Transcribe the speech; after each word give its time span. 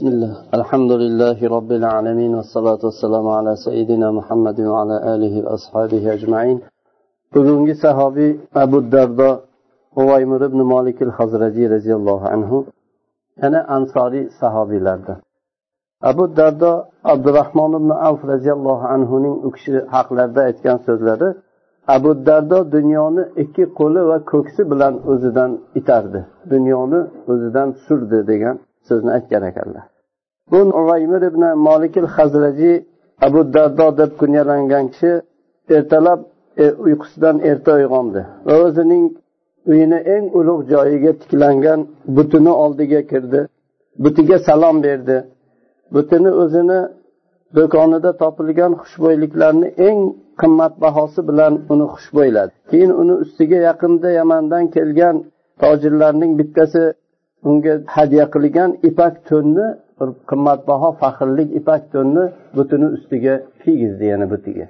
بسم 0.00 0.07
الله 0.13 0.33
الحمد 0.59 0.91
لله 1.03 1.37
رب 1.57 1.71
العالمين 1.79 2.31
والصلاة 2.37 2.81
والسلام 2.87 3.27
على 3.37 3.51
سيدنا 3.55 4.07
محمد 4.17 4.59
وعلى 4.71 4.95
آله 5.13 5.33
وأصحابه 5.45 6.03
أجمعين 6.13 6.57
bugungi 7.33 7.75
sahobiy 7.75 8.37
abu 8.55 8.91
dardo 8.91 9.29
huvaymir 9.95 10.41
ibn 10.41 10.57
molik 10.73 11.01
al 11.01 11.09
hazrajiy 11.09 11.69
roziyallohu 11.69 12.25
anhu 12.35 12.65
yana 13.41 13.59
ansoriy 13.67 14.29
sahobiylardan 14.39 15.17
abu 16.01 16.37
dardo 16.37 16.71
abdurahmon 17.03 17.71
ibn 17.79 17.89
avf 17.89 18.21
roziyallohu 18.33 18.85
anhuning 18.95 19.35
u 19.45 19.51
kishi 19.51 19.71
haqlarida 19.95 20.41
aytgan 20.49 20.77
so'zlari 20.87 21.29
abu 21.95 22.25
dardo 22.27 22.71
dunyoni 22.75 23.23
ikki 23.43 23.63
qo'li 23.79 24.01
va 24.09 24.17
ko'ksi 24.31 24.61
bilan 24.71 24.93
o'zidan 25.11 25.51
itardi 25.79 26.21
dunyoni 26.53 26.99
o'zidan 27.31 27.69
surdi 27.85 28.19
degan 28.33 28.57
so'zni 28.87 29.11
aytgan 29.17 29.43
ekanlar 29.51 29.85
Bu 30.51 30.59
uvaymir 30.81 31.21
ibn 31.29 31.43
molikil 31.67 32.07
hazraji 32.15 32.73
abu 33.25 33.53
dardo 33.53 33.87
deb 33.97 34.11
kunyalangan 34.19 34.85
kishi 34.93 35.11
ertalab 35.75 36.19
e, 36.63 36.65
uyqusidan 36.85 37.37
erta 37.49 37.71
uyg'ondi 37.79 38.21
va 38.45 38.53
o'zining 38.65 39.05
uyini 39.71 39.99
eng 40.15 40.25
ulug' 40.39 40.63
joyiga 40.73 41.11
tiklangan 41.21 41.79
butini 42.15 42.53
oldiga 42.63 43.01
kirdi 43.11 43.41
butiga 44.03 44.39
salom 44.39 44.83
berdi. 44.83 45.17
Butini 45.93 46.31
o'zini 46.43 46.79
do'konida 47.55 48.11
topilgan 48.21 48.73
xushbo'yliklarni 48.81 49.67
eng 49.87 49.99
qimmatbahosi 50.41 51.21
bilan 51.29 51.53
uni 51.73 51.85
xushbo'yladi. 51.93 52.51
Keyin 52.71 52.91
uni 53.01 53.13
ustiga 53.23 53.59
yaqinda 53.69 54.09
yamandan 54.19 54.63
kelgan 54.75 55.15
tojirlarning 55.61 56.31
bittasi 56.39 56.83
unga 57.49 57.73
hadya 57.95 58.25
qilgan 58.33 58.69
ipak 58.89 59.13
to'nni 59.29 59.65
bir 60.01 60.09
qimmatbaho 60.29 60.89
faxrlik 61.01 61.49
ipak 61.59 61.81
to'nni 61.93 62.23
butini 62.57 62.87
ustiga 62.95 63.33
kiygizdi 63.61 64.05
yana 64.13 64.25
butiga. 64.33 64.65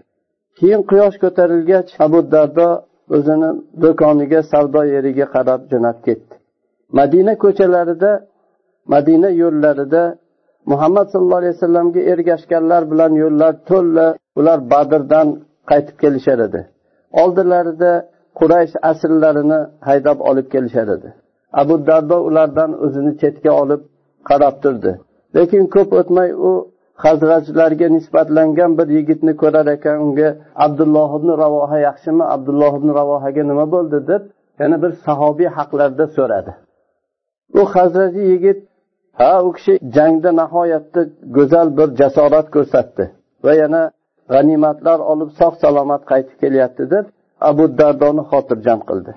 Keyin 0.59 0.81
quyosh 0.89 1.17
ko'tarilgach 1.23 1.89
abu 2.05 2.19
dardo 2.33 2.69
o'zini 3.15 3.49
do'koniga 3.83 4.39
savdo 4.51 4.81
yeriga 4.95 5.25
qarab 5.35 5.61
jo'nab 5.71 5.97
ketdi. 6.07 6.33
Madina 6.99 7.33
ko'chalarida 7.43 8.11
madina 8.93 9.29
yo'llarida 9.41 10.03
muhammad 10.71 11.07
sallallohu 11.11 11.41
alayhi 11.43 11.55
vasallamga 11.57 12.01
ergashganlar 12.11 12.81
bilan 12.91 13.11
yo'llar 13.23 13.53
to'la 13.69 14.07
ular 14.39 14.59
badrdan 14.71 15.27
qaytib 15.71 15.95
kelishar 16.03 16.39
edi. 16.47 16.61
Oldilarida 17.21 17.91
quraysh 18.39 18.75
asrlarini 18.91 19.59
haydab 19.87 20.19
olib 20.29 20.47
kelishar 20.53 20.87
edi. 20.95 21.09
Abu 21.61 21.75
dardo 21.87 22.17
ulardan 22.27 22.71
o'zini 22.85 23.11
chetga 23.21 23.51
olib 23.61 23.81
qarab 24.29 24.55
turdi. 24.63 24.91
Lekin 25.35 25.63
ko'p 25.75 25.89
o'tmay 25.99 26.29
u 26.49 26.51
hazratlarga 27.03 27.87
nisbatlangan 27.97 28.71
bir 28.79 28.87
yigitni 28.97 29.33
ko'rar 29.41 29.67
ekan 29.75 29.97
unga 30.05 30.29
abdulloh 30.65 31.09
ibn 31.19 31.29
ravoha 31.43 31.77
yaxshimi 31.87 32.25
abdulloh 32.35 32.73
ibn 32.79 32.89
ravohaga 32.99 33.43
nima 33.51 33.65
bo'ldi 33.75 33.99
deb 34.11 34.21
yana 34.61 34.77
bir 34.83 34.91
sahobiy 35.05 35.49
haqlarida 35.57 36.05
so'radi. 36.17 36.51
U 37.59 37.61
hazraji 37.73 38.21
yigit 38.31 38.59
ha 39.19 39.31
u 39.47 39.49
kishi 39.57 39.73
jangda 39.95 40.31
nihoyatda 40.41 41.01
go'zal 41.37 41.67
bir 41.77 41.89
jasorat 42.01 42.47
ko'rsatdi 42.55 43.03
va 43.45 43.53
yana 43.61 43.81
g'animatlar 44.33 44.99
olib 45.11 45.29
sog' 45.39 45.57
salomat 45.63 46.01
qaytib 46.11 46.37
kelyapti 46.43 46.83
deb 46.93 47.05
abu 47.49 47.63
dardoni 47.79 48.23
xotirjam 48.31 48.79
qildi. 48.89 49.11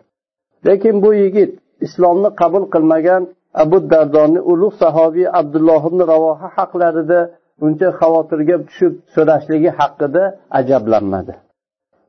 Lekin 0.66 0.96
bu 1.04 1.10
yigit 1.22 1.52
islomni 1.86 2.30
qabul 2.40 2.64
qilmagan 2.74 3.22
abu 3.62 3.76
dardoni 3.92 4.40
ulug' 4.52 4.76
sahobiy 4.82 5.26
abdulloh 5.40 5.82
ibn 5.90 6.00
ravoha 6.12 6.46
haqlarida 6.56 7.20
uncha 7.66 7.88
xavotirga 8.00 8.56
tushib 8.66 8.92
so'rashligi 9.14 9.70
haqida 9.78 10.22
ajablanmadi. 10.58 11.34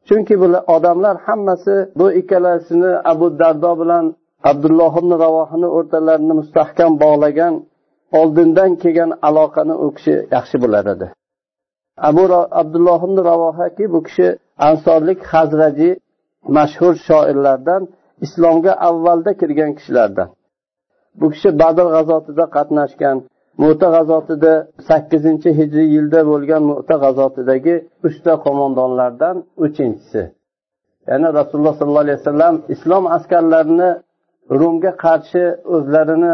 Chunki 0.08 0.36
bular 0.42 0.64
odamlar 0.76 1.16
hammasi 1.26 1.76
bu 2.00 2.08
ikkalasini 2.20 2.92
abu 3.12 3.28
dardo 3.40 3.72
bilan 3.82 4.06
abdulloh 4.52 4.94
ibn 5.02 5.12
ravohini 5.26 5.68
o'rtalarini 5.78 6.34
mustahkam 6.40 6.92
bog'lagan 7.04 7.54
oldindan 8.20 8.72
kelgan 8.82 9.12
aloqani 9.28 9.76
u 9.86 9.88
kishi 9.96 10.16
yaxshi 10.36 10.58
bilar 10.64 10.86
edi. 10.94 11.08
Abu 12.10 12.24
abdulloh 12.62 13.00
ibn 13.08 13.18
ravohaki 13.32 13.86
bu 13.94 14.00
kishi 14.08 14.28
ansorlik 14.70 15.20
hazraji 15.34 15.90
mashhur 16.58 16.94
shoirlardan 17.08 17.82
islomga 18.26 18.74
avvalda 18.88 19.32
kirgan 19.42 19.72
kishilardan. 19.78 20.30
Bu 21.20 21.28
kishi 21.34 21.50
badr 21.62 21.86
g'azotida 21.96 22.46
qatnashgan 22.56 23.18
mo'ta 23.62 23.88
g'azotida 23.96 24.54
sakkizinchi 24.90 25.50
hijriy 25.60 25.88
yilda 25.96 26.20
bo'lgan 26.32 26.62
mo'ta 26.72 26.96
g'azotidagi 27.04 27.76
uchta 28.08 28.34
qo'mondonlardan 28.46 29.36
uchinchisi. 29.66 30.22
Ya'ni 31.10 31.28
rasululloh 31.40 31.74
sollallohu 31.80 32.06
alayhi 32.08 32.20
vasallam 32.22 32.56
islom 32.74 33.04
askarlarini 33.18 33.90
rumga 34.60 34.92
qarshi 35.06 35.44
o'zlarini 35.76 36.34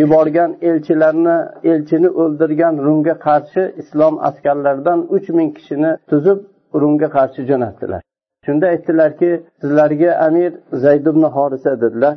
yuborgan 0.00 0.50
elchilarni 0.68 1.36
elchini 1.72 2.08
o'ldirgan 2.22 2.74
rumga 2.86 3.14
qarshi 3.26 3.62
islom 3.82 4.14
askarlaridan 4.28 4.98
uch 5.16 5.28
ming 5.38 5.50
kishini 5.58 5.90
tuzib 6.10 6.38
rumga 6.82 7.08
qarshi 7.16 7.40
jo'natdilar. 7.50 8.00
Shunda 8.46 8.66
aytdilarki 8.74 9.30
sizlarga 9.60 10.10
amir 10.26 10.52
zayd 10.84 11.04
ibn 11.12 11.22
horisa 11.36 11.72
dedilar. 11.84 12.16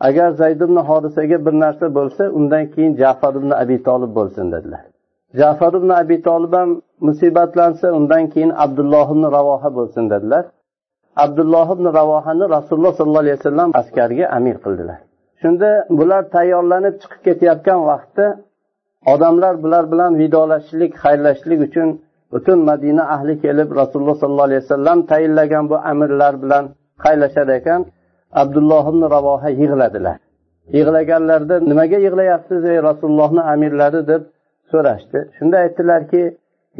Agar 0.00 0.30
zayd 0.30 0.60
ibn 0.60 0.76
hodisaga 0.76 1.46
bir 1.46 1.54
narsa 1.64 1.94
bo'lsa 1.94 2.30
undan 2.38 2.64
keyin 2.74 2.96
jafar 2.96 3.34
ibn 3.40 3.50
abi 3.50 3.82
tolib 3.82 4.12
bo'lsin 4.18 4.52
dedilar. 4.52 4.82
Jafar 5.40 5.72
ibn 5.80 5.88
abi 5.88 6.22
tolib 6.22 6.52
ham 6.52 6.80
musibatlansa 7.00 7.92
undan 7.98 8.24
keyin 8.32 8.52
abdulloh 8.64 9.06
ibn 9.14 9.24
ravoha 9.36 9.74
bo'lsin 9.78 10.10
dedilar. 10.10 10.44
Abdulloh 11.16 11.68
ibn 11.76 11.86
ravohani 11.98 12.44
rasululloh 12.56 12.92
sollallohu 12.98 13.24
alayhi 13.24 13.38
vasallam 13.38 13.70
askariga 13.80 14.26
amir 14.36 14.56
qildilar. 14.64 14.98
Shunda 15.42 15.70
bular 15.98 16.22
tayyorlanib 16.36 16.94
chiqib 17.02 17.20
ketayotgan 17.26 17.80
vaqtda 17.90 18.26
odamlar 19.12 19.54
bular 19.62 19.84
bilan 19.92 20.12
vidolashishlik 20.20 20.92
xayrlashishlik 21.04 21.60
uchun 21.68 21.88
butun 22.32 22.58
madina 22.70 23.04
ahli 23.14 23.34
kelib 23.44 23.68
rasululloh 23.80 24.16
sollallohu 24.22 24.48
alayhi 24.50 24.62
vasallam 24.64 24.98
tayinlagan 25.12 25.64
bu 25.70 25.76
amirlar 25.90 26.42
bilan 26.42 26.64
xayrlashar 27.04 27.48
ekan. 27.58 27.80
Abdulloh 28.42 28.84
ibn 28.92 29.02
ravoha 29.14 29.48
yig'ladilar. 29.62 30.16
Yig'laganlarida 30.76 31.56
nimaga 31.70 31.98
yig'layapsiz 32.06 32.62
ey 32.72 32.78
rasulullohni 32.88 33.42
amirlari 33.52 34.00
deb 34.10 34.22
so'rashdi. 34.72 35.18
Shunda 35.36 35.56
aytdilarki 35.64 36.22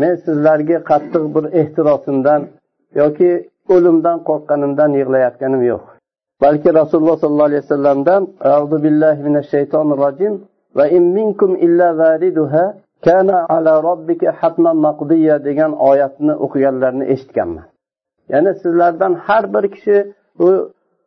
men 0.01 0.15
sizlarga 0.25 0.79
qattiq 0.91 1.25
bir 1.35 1.45
ehtirosimdan 1.61 2.41
yoki 3.01 3.31
o'limdan 3.75 4.19
qo'rqqanimdan 4.29 4.91
yig'layotganim 5.01 5.63
yo'q. 5.73 5.85
Balki 6.45 6.69
rasululloh 6.81 7.17
sollallohu 7.23 7.49
alayhi 7.51 7.65
vasallamdan 7.67 8.23
auzu 8.55 8.77
billahi 8.85 9.21
minash 9.27 9.49
shaytonir 9.55 9.99
rojim 10.05 10.35
va 10.79 10.85
in 10.97 11.05
minkum 11.19 11.51
illa 11.67 11.89
variduha 12.03 12.65
kana 13.07 13.39
ala 13.57 13.75
robbika 13.89 14.29
hatman 14.41 14.77
maqdiya 14.87 15.37
degan 15.49 15.73
oyatni 15.91 16.35
o'qiganlarini 16.45 17.05
eshitganman. 17.15 17.67
Ya'ni 18.33 18.53
sizlardan 18.63 19.13
har 19.27 19.45
bir 19.55 19.65
kishi 19.75 19.97
u 20.47 20.49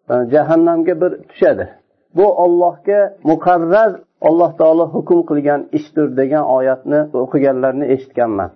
jahannamga 0.10 1.02
bir 1.02 1.12
tushadi. 1.30 1.70
Bu 2.16 2.26
ollohga 2.44 3.18
muqarrar 3.24 3.92
alloh 4.22 4.58
taolo 4.58 4.86
hukm 4.96 5.20
qilgan 5.30 5.62
ishdir 5.78 6.18
degan 6.18 6.46
oyatni 6.58 7.00
o'qiganlarni 7.24 7.86
eshitganman. 7.86 8.50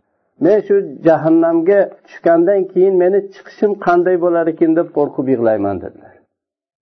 Men 0.46 0.60
shu 0.68 0.76
jahannamga 1.08 1.80
tushgandan 2.08 2.62
keyin 2.74 2.96
meni 3.04 3.20
chiqishim 3.34 3.72
qanday 3.86 4.16
bo'lar 4.26 4.46
ekan 4.54 4.72
deb 4.80 4.88
qo'rqib 4.98 5.28
yig'layman 5.34 5.76
dedilar. 5.84 6.14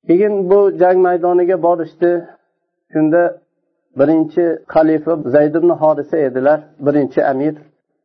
Keyin 0.07 0.33
bu 0.49 0.59
jang 0.81 0.97
maydoniga 1.07 1.57
borishdi. 1.67 2.11
Shunda 2.93 3.21
birinchi 3.99 4.43
xalifa 4.73 5.13
zayd 5.35 5.53
ibn 5.59 5.69
horisa 5.81 6.17
edilar 6.27 6.59
birinchi 6.87 7.19
amir. 7.31 7.55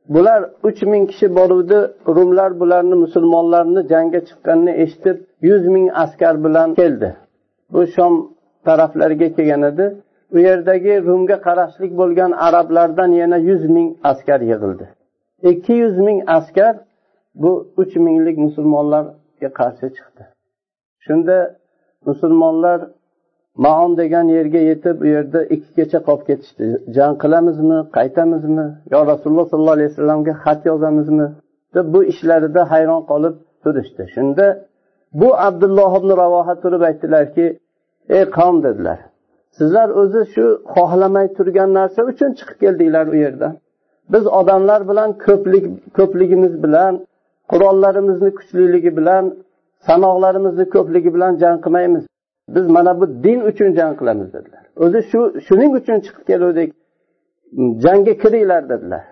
Bular 0.09 0.51
uch 0.63 0.83
ming 0.83 1.07
kishi 1.11 1.29
boruvdi. 1.37 1.79
Rumlar 2.07 2.61
bularni 2.61 2.95
musulmonlarni 3.05 3.81
jangga 3.93 4.21
chiqqanini 4.29 4.73
eshitib 4.83 5.17
yuz 5.49 5.65
ming 5.75 5.87
askar 6.05 6.35
bilan 6.45 6.75
keldi. 6.75 7.17
Bu 7.73 7.87
shom 7.95 8.13
taraflariga 8.67 9.29
kelgan 9.37 9.63
edi. 9.71 9.87
U 10.35 10.39
yerdagi 10.39 10.95
rumga 11.09 11.37
qarashlik 11.47 11.93
bo'lgan 12.01 12.31
arablardan 12.47 13.11
yana 13.21 13.39
yuz 13.49 13.65
ming 13.77 13.89
askar 14.11 14.41
yig'ildi. 14.51 14.87
Ikki 15.51 15.73
yuz 15.73 15.97
ming 16.07 16.19
askar 16.39 16.75
bu 17.43 17.53
uch 17.77 17.95
minglik 18.07 18.37
musulmonlarga 18.47 19.51
qarshi 19.61 19.87
chiqdi. 19.97 20.23
Shunda 21.05 21.39
musulmonlar 22.07 22.81
maon 23.57 23.97
degan 23.97 24.27
yerga 24.37 24.61
yetib 24.71 24.97
u 25.05 25.07
yerda 25.07 25.41
ikki 25.55 25.71
kecha 25.79 25.99
qolib 26.09 26.25
ketishdi. 26.31 26.67
Jang 26.97 27.15
qilamizmi 27.23 27.79
qaytamizmi? 27.97 28.67
Yo 28.93 29.07
rasululloh 29.13 29.47
sollallohu 29.51 29.77
alayhi 29.79 29.91
vasallamga 29.93 30.33
xat 30.45 30.61
yozamizmi? 30.71 31.29
deb 31.75 31.95
bu 31.95 32.05
ishlarida 32.05 32.71
hayron 32.71 33.03
qolib 33.11 33.35
turishdi. 33.63 34.03
Shunda 34.15 34.47
bu 35.21 35.29
abdulloh 35.47 35.93
ibn 36.01 36.11
ravoha 36.23 36.55
turib 36.63 36.83
aytdilarki 36.89 37.47
ey 38.17 38.25
qavm 38.37 38.57
dedilar. 38.67 38.99
Sizlar 39.59 39.89
o'zi 40.01 40.23
shu 40.35 40.45
xohlamay 40.75 41.27
turgan 41.37 41.71
narsa 41.79 42.01
uchun 42.11 42.31
chiqib 42.39 42.59
keldinglar 42.65 43.07
u 43.15 43.17
yerdan. 43.25 43.53
Biz 44.13 44.25
odamlar 44.41 44.81
bilan 44.91 45.11
ko'plik 45.27 45.65
ko'pligimiz 45.99 46.55
bilan 46.65 46.93
qurollarimizni 47.51 48.31
kuchliligi 48.39 48.91
bilan 48.99 49.25
sanoqlarimizni 49.89 50.65
ko'pligi 50.75 51.11
bilan 51.17 51.33
jang 51.43 51.59
qilmaymiz. 51.65 52.05
Biz 52.49 52.67
mana 52.67 53.01
bu 53.01 53.25
din 53.25 53.41
uchun 53.41 53.75
jang 53.79 53.99
qilamiz 54.01 54.29
dedilar. 54.37 54.65
O'zi 54.85 55.01
shu 55.11 55.21
shuning 55.47 55.73
uchun 55.79 55.99
chiqib 56.05 56.25
keluvdik. 56.31 56.71
Jangga 57.85 58.15
kiringlar 58.23 58.63
dedilar. 58.73 59.05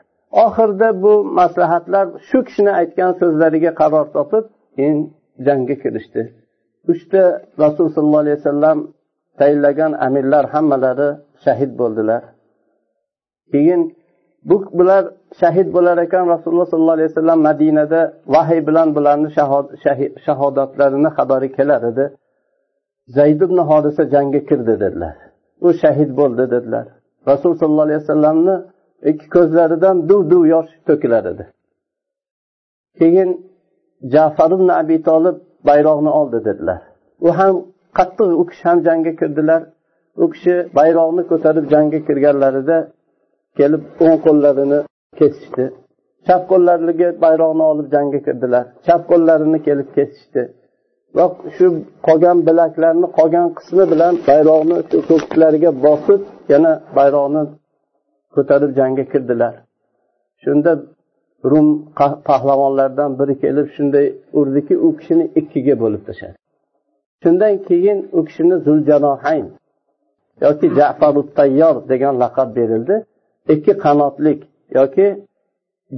Oxirida 0.44 0.88
bu 1.02 1.12
maslahatlar 1.25 2.06
shu 2.29 2.38
kishini 2.46 2.73
aytgan 2.81 3.11
so'zlariga 3.20 3.73
qaror 3.81 4.06
topib 4.17 4.44
keyin 4.76 4.99
jangga 5.46 5.76
kirishdi. 5.82 6.23
Uchta 6.93 7.23
rasul 7.62 7.87
sollallohu 7.94 8.25
alayhi 8.25 8.38
vasallam 8.40 8.79
tayinlagan 9.40 9.93
amirlar 10.06 10.44
hammalari 10.55 11.08
shahid 11.44 11.73
bo'ldilar. 11.81 12.23
Keyin 13.52 13.81
bu 14.49 14.56
bular 14.79 15.02
shahid 15.40 15.69
bo'lar 15.76 15.96
ekan 16.06 16.25
rasululloh 16.34 16.69
sollallohu 16.73 16.96
alayhi 16.99 17.11
vasallam 17.12 17.38
madinada 17.49 18.00
vahiy 18.34 18.61
bilan 18.69 18.88
bularni 18.96 19.29
shahodatlarini 20.26 21.11
xabari 21.17 21.49
kelar 21.56 21.82
edi. 21.90 22.05
Zayd 23.08 23.40
ibn 23.40 23.58
hodisa 23.58 24.02
jangga 24.10 24.40
kirdi 24.49 24.81
dedilar. 24.81 25.16
U 25.60 25.72
shahid 25.82 26.10
bo'ldi 26.20 26.50
dedilar. 26.50 26.87
Rasul 27.26 27.52
sollallohu 27.60 27.87
alayhi 27.88 28.00
vasallamni 28.02 28.56
ikki 29.10 29.26
ko'zlaridan 29.37 30.08
duv 30.08 30.31
duv 30.31 30.46
yosh 30.54 30.70
to'kilar 30.88 31.25
edi. 31.32 31.44
Keyin 32.99 33.31
jafar 34.14 34.50
ibn 34.56 34.69
abi 34.69 35.02
tolib 35.08 35.37
bayroqni 35.69 36.10
oldi 36.20 36.44
dedilar. 36.44 36.81
U 37.26 37.28
ham 37.38 37.54
qattiq 37.99 38.31
u 38.40 38.46
kishi 38.50 38.64
ham 38.69 38.78
jangga 38.88 39.12
kirdilar. 39.20 39.62
U 40.22 40.25
kishi 40.32 40.55
bayroqni 40.78 41.22
ko'tarib 41.31 41.64
jangga 41.75 42.00
kirganlarida 42.08 42.78
kelib 43.58 43.82
o'ng 44.05 44.19
qo'llarini 44.26 44.81
kesishdi. 45.19 45.64
Chap 46.26 46.43
qo'llariga 46.50 47.08
bayroqni 47.25 47.64
olib 47.72 47.87
jangga 47.94 48.20
kirdilar. 48.26 48.64
Chap 48.87 49.02
qo'llarini 49.10 49.58
kelib 49.66 49.88
kesishdi. 49.96 50.43
Va 51.17 51.25
shu 51.56 51.67
qolgan 52.06 52.38
bilaklarni 52.49 53.06
qolgan 53.19 53.49
qismi 53.59 53.85
bilan 53.93 54.14
bayroqni 54.29 54.79
shu 55.06 55.14
bosib 55.87 56.20
yana 56.53 56.73
bayroqni 56.99 57.43
ko'tarib 58.35 58.70
jangga 58.79 59.05
kirdilar. 59.12 59.55
Shunda 60.43 60.73
rum 61.50 61.69
pahlavonlaridan 62.29 63.11
biri 63.20 63.35
kelib 63.43 63.67
shunday 63.76 64.06
urdiki 64.38 64.75
u 64.87 64.88
kishini 64.99 65.25
ikkiga 65.41 65.75
bo'lib 65.82 66.03
tashladi. 66.09 66.37
Shundan 67.23 67.55
keyin 67.69 67.99
u 68.19 68.20
kishini 68.29 68.56
zuljanohayn 68.67 69.47
yoki 70.44 70.67
jafarut 70.79 71.29
tayyor 71.38 71.76
degan 71.93 72.15
laqab 72.23 72.49
berildi. 72.58 72.97
Ikki 73.55 73.73
qanotlik 73.85 74.41
yoki 74.79 75.06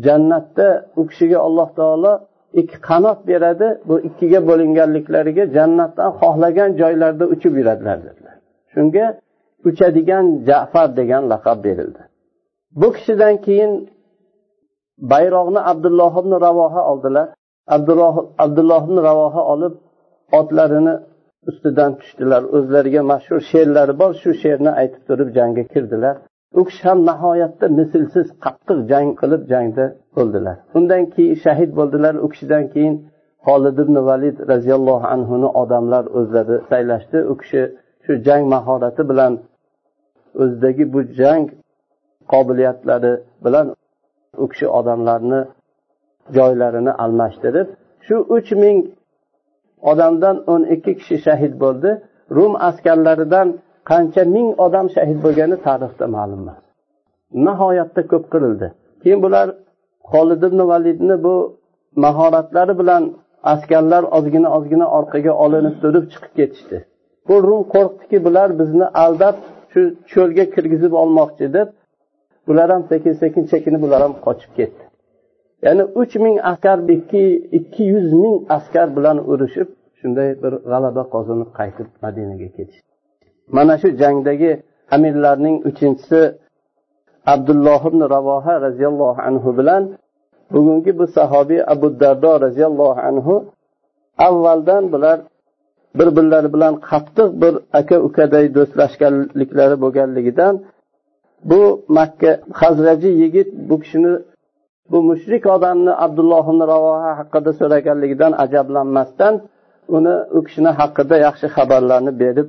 jannatda 0.06 0.68
u 1.00 1.02
kishiga 1.10 1.38
alloh 1.46 1.68
taolo 1.78 2.12
ikki 2.60 2.76
qanot 2.88 3.20
beradi 3.30 3.68
bu 3.88 3.94
ikkiga 4.08 4.40
bo'linganliklariga 4.48 5.44
jannatdan 5.56 6.10
xohlagan 6.20 6.70
joylarda 6.80 7.24
uchib 7.34 7.52
yuradilar 7.60 7.98
dedilar. 8.06 8.36
Shunga 8.72 9.06
uchadigan 9.68 10.26
jafar 10.48 10.88
degan 10.98 11.22
laqab 11.32 11.58
berildi. 11.66 12.02
Bu 12.80 12.88
kishidan 12.96 13.34
keyin 13.46 13.72
bayroqni 15.12 15.60
abdulloh 15.72 16.12
ibn 16.22 16.32
ravoha 16.46 16.82
oldilar. 16.90 17.28
Abdulloh 18.44 18.82
ibn 18.86 18.96
ravoha 19.08 19.42
olib 19.52 19.74
otlarini 20.38 20.94
ustidan 21.48 21.92
tushdilar. 22.00 22.42
O'zlariga 22.56 23.02
mashhur 23.12 23.40
she'rlari 23.50 23.94
bor 24.00 24.12
shu 24.22 24.30
she'rni 24.42 24.70
aytib 24.80 25.02
turib 25.08 25.28
jangga 25.38 25.64
kirdilar. 25.72 26.16
U 26.58 26.60
kishi 26.68 26.82
ham 26.88 26.98
nihoyatda 27.10 27.66
mislsiz 27.78 28.26
qattiq 28.44 28.78
jang 28.90 29.08
qilib 29.20 29.42
jangda 29.52 29.84
o'ldilar 30.20 30.56
undan 30.78 31.02
keyin 31.14 31.36
shahid 31.44 31.70
bo'ldilar. 31.78 32.14
U 32.24 32.26
kishidan 32.32 32.64
keyin 32.74 32.94
holid 33.46 33.76
ibn 33.84 33.96
valid 34.08 34.36
roziyallohu 34.52 35.06
anhuni 35.14 35.48
odamlar 35.62 36.04
o'zlari 36.18 36.56
saylashdi. 36.70 37.18
U 37.32 37.34
kishi 37.40 37.62
shu 38.04 38.12
jang 38.26 38.42
mahorati 38.54 39.02
bilan 39.10 39.32
o'zidagi 40.42 40.84
bu 40.94 41.00
jang 41.20 41.44
qobiliyatlari 42.32 43.12
bilan 43.44 43.66
u 44.42 44.46
kishi 44.52 44.66
odamlarni 44.78 45.40
joylarini 46.36 46.92
almashtirib 47.04 47.68
shu 48.06 48.16
uch 48.36 48.50
ming 48.62 48.78
odamdan 49.90 50.36
o'n 50.52 50.62
ikki 50.74 50.92
kishi 51.00 51.16
shahid 51.26 51.54
bo'ldi. 51.64 51.90
Rum 52.36 52.52
askarlaridan 52.68 53.48
qancha 53.90 54.22
ming 54.36 54.48
odam 54.66 54.86
shahid 54.94 55.18
bo'lgani 55.24 55.56
tarixda 55.66 56.06
ma'lum 56.16 56.40
emas. 56.44 56.62
Nihoyatda 57.46 58.02
ko'p 58.12 58.24
qirildi. 58.32 58.66
Keyin 59.02 59.20
bular 59.24 59.46
holid 60.12 60.42
ibn 60.48 60.60
validni 60.72 61.16
bu 61.26 61.34
mahoratlari 62.04 62.74
bilan 62.80 63.02
askarlar 63.52 64.02
ozgina 64.16 64.48
ozgina 64.56 64.86
orqaga 64.98 65.32
olinib 65.44 65.76
turib 65.82 66.04
chiqib 66.12 66.32
ketishdi. 66.38 66.78
Bu 67.28 67.34
rum 67.48 67.62
qo'rqdiki 67.74 68.18
bular 68.26 68.48
bizni 68.60 68.86
aldab 69.04 69.36
shu 69.72 69.80
cho'lga 70.12 70.44
kirgizib 70.54 70.92
olmoqchi 71.02 71.46
deb 71.56 71.68
bular 72.48 72.68
ham 72.74 72.82
sekin 72.90 73.12
sekin 73.22 73.44
chekinib 73.52 73.80
bular 73.84 74.00
ham 74.06 74.14
qochib 74.26 74.50
ketdi. 74.58 74.84
Ya'ni 75.66 75.84
uch 76.00 76.14
ming 76.24 76.36
askar 76.52 76.78
ikki 76.96 77.24
ikki 77.58 77.82
yuz 77.94 78.08
ming 78.22 78.36
askar 78.56 78.86
bilan 78.96 79.18
urushib 79.32 79.68
shunday 79.98 80.28
bir 80.42 80.52
g'alaba 80.70 81.02
qozonib 81.14 81.50
qaytib 81.58 81.88
madinaga 82.04 82.48
ketishdi. 82.56 82.93
Mana 83.56 83.74
shu 83.78 83.88
jangdagi 84.00 84.52
amirlarning 84.94 85.56
uchinchisi 85.68 86.20
abdulloh 87.34 87.80
ibn 87.90 88.00
ravoha 88.14 88.54
roziyallohu 88.66 89.20
anhu 89.28 89.48
bilan 89.58 89.82
bugungi 90.52 90.98
bu 90.98 91.06
sahobiy 91.16 91.60
abu 91.74 91.86
dardo 92.00 92.32
roziyallohu 92.46 93.00
anhu 93.10 93.34
avvaldan 94.18 94.92
bular 94.92 95.18
bir 95.98 96.08
birlari 96.16 96.48
bilan 96.54 96.74
qattiq 96.88 97.28
bir 97.42 97.54
aka 97.80 97.96
ukaday 98.08 98.44
do'stlashganliklari 98.56 99.76
bo'lganligidan 99.82 100.54
bu 101.50 101.60
makka 101.98 102.30
hazraji 102.60 103.10
yigit 103.22 103.48
bu 103.68 103.74
kishini 103.82 104.12
bu 104.90 104.98
mushrik 105.10 105.44
odamni 105.56 105.92
abdulloh 106.04 106.44
ibn 106.52 106.60
ravoha 106.72 107.10
haqida 107.20 107.50
so'raganligidan 107.60 108.32
ajablanmasdan 108.44 109.34
uni 109.96 110.14
u 110.36 110.40
kishini 110.46 110.70
haqida 110.80 111.16
yaxshi 111.26 111.46
xabarlarni 111.56 112.12
berib 112.22 112.48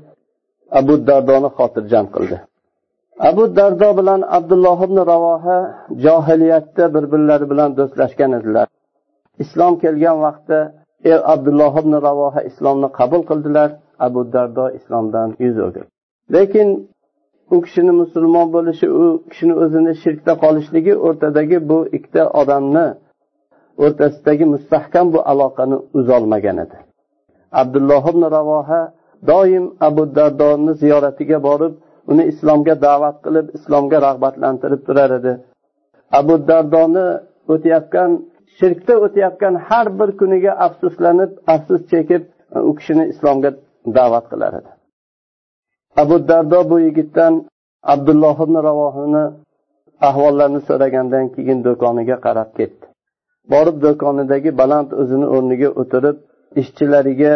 abu 0.80 0.94
dardoni 1.08 1.50
xotirjam 1.58 2.06
qildi. 2.16 2.38
Abu 3.30 3.44
dardo 3.56 3.90
bilan 4.00 4.22
abdulloh 4.38 4.80
ibn 4.88 4.98
ravoha 5.12 5.58
johiliyatda 6.06 6.94
bir 6.94 7.04
birlari 7.12 7.46
bilan 7.52 7.70
do'stlashgan 7.78 8.32
edilar. 8.40 8.68
Islom 9.44 9.74
kelgan 9.84 10.18
vaqtda 10.26 10.60
er 11.12 11.20
abdulloh 11.34 11.74
ibn 11.82 11.94
ravoha 12.08 12.42
islomni 12.50 12.90
qabul 13.00 13.22
qildilar 13.30 13.70
abu 14.08 14.22
dardo 14.34 14.66
islomdan 14.78 15.30
yuz 15.44 15.58
o'girdi 15.66 15.92
lekin 16.36 16.68
u 17.54 17.62
kishini 17.66 17.94
musulmon 18.02 18.48
bo'lishi 18.56 18.88
u 19.02 19.04
kishini 19.30 19.54
o'zini 19.64 19.94
shirkda 20.04 20.34
qolishligi 20.44 20.94
o'rtadagi 21.08 21.58
bu 21.70 21.80
ikkita 21.98 22.24
odamni 22.42 22.88
o'rtasidagi 23.84 24.46
mustahkam 24.54 25.06
bu 25.14 25.20
aloqani 25.32 25.78
uzolmagan 26.00 26.58
edi. 26.66 26.78
Abdulloh 27.62 28.04
ibn 28.12 28.24
ravoha 28.38 28.82
doim 29.30 29.66
abu 29.88 30.04
dardoni 30.18 30.74
ziyoratiga 30.82 31.38
borib 31.48 31.74
uni 32.12 32.24
islomga 32.32 32.76
da'vat 32.88 33.18
qilib 33.26 33.48
islomga 33.58 33.98
rag'batlantirib 34.08 34.82
turar 34.88 35.12
edi. 35.20 35.34
Abu 36.20 36.36
dardoni 36.50 37.08
o'tayotgan 37.54 38.12
shirkda 38.58 38.94
o'tayotgan 39.06 39.56
har 39.68 39.88
bir 40.00 40.10
kuniga 40.20 40.52
afsuslanib 40.66 41.32
afsus 41.56 41.82
chekib 41.92 42.24
u 42.70 42.72
kishini 42.78 43.06
islomga 43.14 43.52
da'vat 43.98 44.26
qilar 44.32 44.54
edi. 44.60 44.72
Abu 46.02 46.16
dardo 46.30 46.60
bu 46.70 46.78
yigitdan 46.88 47.34
abdulloh 47.94 48.38
ibn 48.46 48.56
ravohini 48.68 49.24
ahvollarini 50.10 50.62
so'ragandan 50.70 51.26
keyin 51.36 51.60
do'koniga 51.68 52.18
qarab 52.26 52.50
ketdi. 52.58 52.86
Borib 53.54 53.78
do'konidagi 53.86 54.52
baland 54.62 54.90
o'zini 55.02 55.28
o'rniga 55.36 55.70
o'tirib 55.82 56.18
ishchilariga 56.62 57.34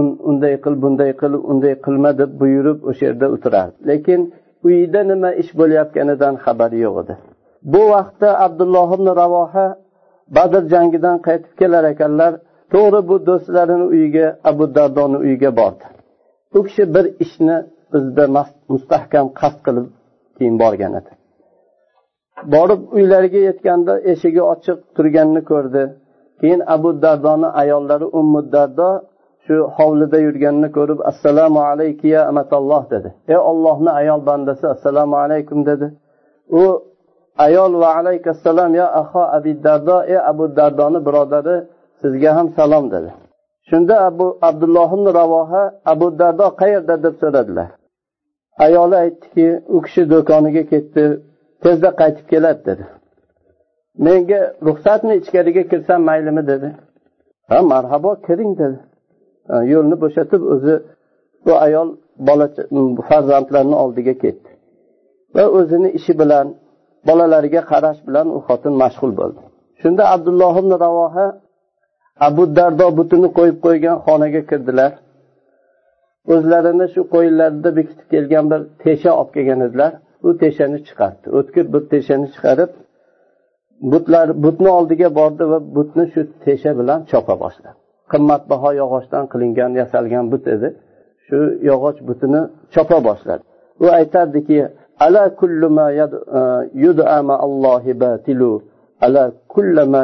unday 0.00 0.54
qil 0.64 0.74
bunday 0.82 1.10
qil 1.20 1.32
unday 1.52 1.74
qilma 1.84 2.10
deb 2.20 2.30
buyurib 2.40 2.78
o'sha 2.90 3.02
yerda 3.08 3.26
o'tirardi. 3.34 3.76
Lekin 3.90 4.20
uyida 4.66 5.00
nima 5.10 5.30
ish 5.42 5.50
bo'layotganidan 5.60 6.34
xabari 6.44 6.78
yo'q 6.86 6.96
edi. 7.02 7.14
Bu 7.72 7.82
vaqtda 7.94 8.30
abdulloh 8.46 8.88
ibn 8.96 9.08
ravoha 9.22 9.66
badr 10.36 10.62
jangidan 10.72 11.16
qaytib 11.26 11.52
kelar 11.60 11.84
ekanlar 11.92 12.32
to'g'ri 12.72 13.00
bu 13.08 13.16
do'stlarini 13.28 13.86
uyiga 13.94 14.26
abu 14.50 14.64
dardoni 14.76 15.18
uyiga 15.24 15.50
bordi. 15.60 15.84
U 16.56 16.58
kishi 16.66 16.84
bir 16.94 17.06
ishni 17.24 17.56
o'zida 17.96 18.24
mustahkam 18.72 19.26
qasd 19.40 19.58
qilib 19.66 19.86
keyin 20.36 20.56
borgan 20.62 20.92
edi. 21.00 21.10
Borib 22.54 22.80
uylariga 22.96 23.40
yetganda 23.48 23.92
eshigi 24.12 24.42
ochiq 24.52 24.78
turganini 24.96 25.42
ko'rdi. 25.50 25.84
Keyin 26.40 26.60
abu 26.74 26.90
dardoni 27.04 27.48
ayollari 27.62 28.06
ummu 28.20 28.40
dardo 28.54 28.88
shu 29.44 29.56
hovlida 29.76 30.18
yurganini 30.26 30.68
ko'rib 30.76 30.98
assalomu 31.10 31.60
alaykum 31.70 32.08
ya 32.16 32.22
amatalloh 32.30 32.82
dedi. 32.90 33.08
Ey 33.32 33.38
ollohni 33.50 33.90
ayol 34.00 34.20
bandasi 34.28 34.66
assalomu 34.74 35.16
alaykum 35.24 35.66
dedi. 35.66 35.86
U 36.60 36.62
ayol 37.46 37.72
va 37.80 37.88
alaykasalom 37.98 38.74
ya 38.80 38.86
aho 39.00 39.22
abi 39.36 39.52
dardo 39.64 39.96
ey 40.12 40.18
abu 40.30 40.44
dardoni 40.56 41.06
birodari 41.06 41.56
sizga 42.00 42.30
ham 42.36 42.48
salom 42.56 42.84
dedi. 42.94 43.10
Shunda 43.70 43.94
abu 44.08 44.26
abdulloh 44.48 44.90
ibn 44.96 45.06
ravoha 45.20 45.62
abu 45.92 46.06
dardo 46.18 46.46
qayerda? 46.60 46.94
deb 47.04 47.14
so'radilar. 47.22 47.68
Ayoli 48.66 48.96
aytdiki 49.04 49.48
u 49.74 49.78
kishi 49.84 50.02
do'koniga 50.12 50.62
ketdi 50.72 51.04
tezda 51.62 51.90
qaytib 52.00 52.26
keladi 52.32 52.60
dedi. 52.68 52.84
Menga 54.06 54.40
ruxsatmi 54.66 55.12
ichkariga 55.20 55.62
kirsam 55.70 56.00
maylimi? 56.08 56.42
dedi. 56.46 56.68
Ha 57.48 57.62
marhabo 57.72 58.10
kiring 58.26 58.52
dedi. 58.62 58.78
Э, 59.52 59.54
yo'lni 59.72 59.96
bo'shatib 60.02 60.42
o'zi 60.54 60.74
bu 61.46 61.52
ayol 61.66 61.88
bola 62.28 62.46
farzandlarini 63.08 63.76
oldiga 63.84 64.14
ketdi. 64.24 64.50
Va 65.36 65.44
o'zini 65.58 65.90
ishi 65.98 66.12
bilan 66.20 66.46
bolalariga 67.08 67.62
qarash 67.72 68.00
bilan 68.08 68.26
u 68.36 68.38
xotin 68.46 68.74
mashg'ul 68.82 69.12
bo'ldi. 69.20 69.40
Shunda 69.80 70.02
abdulloh 70.14 70.54
ibn 70.62 70.72
ravoha 70.84 71.26
abu 72.28 72.42
dardo 72.58 72.86
butini 72.98 73.28
qo'yib 73.38 73.58
qo'ygan 73.66 73.96
xonaga 74.06 74.42
kirdilar. 74.50 74.92
O'zlarini 76.34 76.86
shu 76.94 77.00
qo'yinlarida 77.14 77.70
bekitib 77.78 78.06
kelgan 78.14 78.44
bir 78.52 78.60
tesha 78.82 79.10
olib 79.20 79.30
kelgan 79.36 79.60
edilar. 79.66 79.92
U 80.26 80.28
teshani 80.42 80.78
chiqardi. 80.86 81.26
O'tkir 81.38 81.64
bir 81.74 81.82
teshani 81.92 82.26
chiqarib 82.34 82.70
butlar 83.92 84.26
butni 84.44 84.70
oldiga 84.78 85.08
bordi 85.18 85.44
va 85.52 85.58
butni 85.76 86.04
shu 86.12 86.20
tesha 86.44 86.70
bilan 86.80 87.00
chopa 87.10 87.34
boshladi. 87.44 87.83
Qimmatbaho 88.12 88.70
yog'ochdan 88.80 89.24
qilingan 89.32 89.70
yasalgan 89.80 90.24
but 90.32 90.44
edi. 90.54 90.68
Shu 91.26 91.38
yog'och 91.70 91.98
butini 92.08 92.40
chopa 92.74 92.98
boshladi. 93.08 93.42
U 93.84 93.86
aytardiki 93.98 94.58
ala 95.04 95.22
kullu 95.40 95.68
ma 95.78 95.86
e, 95.92 96.04
yud'a 96.84 97.18
ma'allohi 97.30 97.92
batilu. 98.04 98.52
Ala 99.06 99.24
kullu 99.54 99.84
ma 99.94 100.02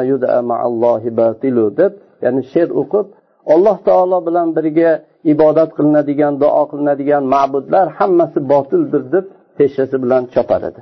allohi 0.67 1.09
batilu. 1.21 1.65
deb 1.79 1.91
ya'ni 2.23 2.41
she'r 2.53 2.69
o'qib 2.81 3.07
alloh 3.53 3.77
taolo 3.87 4.17
bilan 4.27 4.47
birga 4.57 4.91
ibodat 5.33 5.69
qilinadigan 5.77 6.33
duo 6.43 6.63
qilinadigan 6.71 7.23
ma'budlar 7.33 7.85
hammasi 7.99 8.39
botildir 8.51 9.03
deb 9.13 9.25
teshasi 9.57 9.95
bilan 10.03 10.23
chopar 10.33 10.61
edi. 10.69 10.81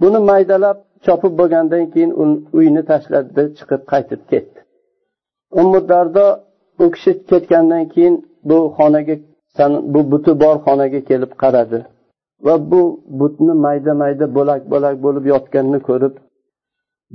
Buni 0.00 0.20
maydalab 0.30 0.78
chopib 1.06 1.32
bo'lgandan 1.40 1.84
keyin 1.92 2.12
uyni 2.58 2.82
tashladi 2.90 3.42
chiqib 3.58 3.82
qaytib 3.92 4.20
ketdi. 4.32 4.51
Ummu 5.60 5.88
dardo 5.90 6.26
u 6.82 6.84
kishi 6.94 7.12
ketgandan 7.30 7.84
keyin 7.92 8.14
bu 8.48 8.58
xonaga 8.76 9.16
bu 9.92 10.00
buti 10.12 10.32
bor 10.42 10.56
xonaga 10.66 11.00
kelib 11.08 11.32
qaradi. 11.42 11.78
Va 12.46 12.54
bu 12.70 12.82
butni 13.20 13.52
mayda 13.64 13.92
mayda 14.02 14.26
bo'lak 14.36 14.62
bo'lak 14.72 14.96
bo'lib 15.04 15.24
yotganini 15.32 15.80
ko'rib 15.88 16.14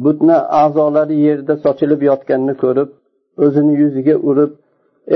butni 0.03 0.37
a'zolari 0.61 1.15
yerda 1.27 1.53
sochilib 1.63 2.01
yotganini 2.09 2.53
ko'rib 2.63 2.89
o'zini 3.45 3.73
yuziga 3.81 4.15
urib 4.29 4.51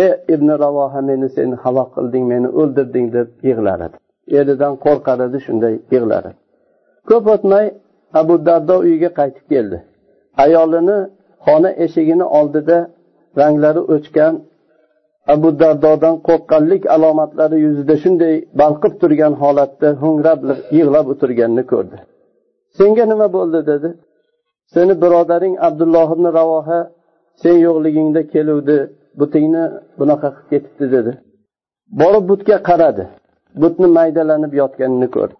ey 0.04 0.12
ibn 0.34 0.50
ravoha 0.64 1.02
meni 1.10 1.28
sen 1.36 1.50
halok 1.64 1.90
qilding 1.96 2.26
meni 2.34 2.50
o'ldirding 2.60 3.08
deb 3.16 3.28
yig'lar 3.48 3.80
edi 3.88 3.98
eridan 4.40 4.74
qo'rqar 4.86 5.18
edi 5.28 5.38
shunday 5.46 5.74
yig'lar 5.94 6.24
edi 6.30 6.40
ko'p 7.10 7.26
o'tmay 7.36 7.66
abu 8.22 8.36
dardo 8.48 8.76
uyiga 8.86 9.10
qaytib 9.20 9.46
keldi. 9.54 9.78
Ayolini 10.44 10.98
xona 11.46 11.72
eshigini 11.84 12.26
oldida 12.40 12.78
ranglari 13.40 13.82
o'chgan 13.96 14.34
abu 15.34 15.50
dardodan 15.62 16.16
qo'rqqanlik 16.28 16.84
alomatlari 16.96 17.58
yuzida 17.66 17.96
shunday 18.04 18.36
balqib 18.62 18.94
turgan 19.02 19.34
holatda 19.42 19.90
ho'ngrab 20.04 20.40
yig'lab 20.78 21.06
o'tirganini 21.14 21.64
ko'rdi. 21.72 21.98
Senga 22.78 23.06
nima 23.12 23.28
bo'ldi? 23.38 23.60
dedi. 23.72 23.90
Seni 24.74 24.94
birodaring 25.04 25.56
abdulloh 25.68 26.08
ibn 26.16 26.26
ravoha 26.40 26.80
sen 27.42 27.56
yo'qligingda 27.68 28.22
keluvdi. 28.34 28.78
Butingni 29.20 29.64
bunaqa 30.00 30.30
qilib 30.36 30.48
ketibdi 30.52 30.86
dedi. 30.96 31.12
Borib 32.02 32.24
butga 32.32 32.58
qaradi. 32.70 33.04
Butni 33.62 33.88
maydalanib 33.98 34.54
yotganini 34.62 35.08
ko'rdi. 35.16 35.36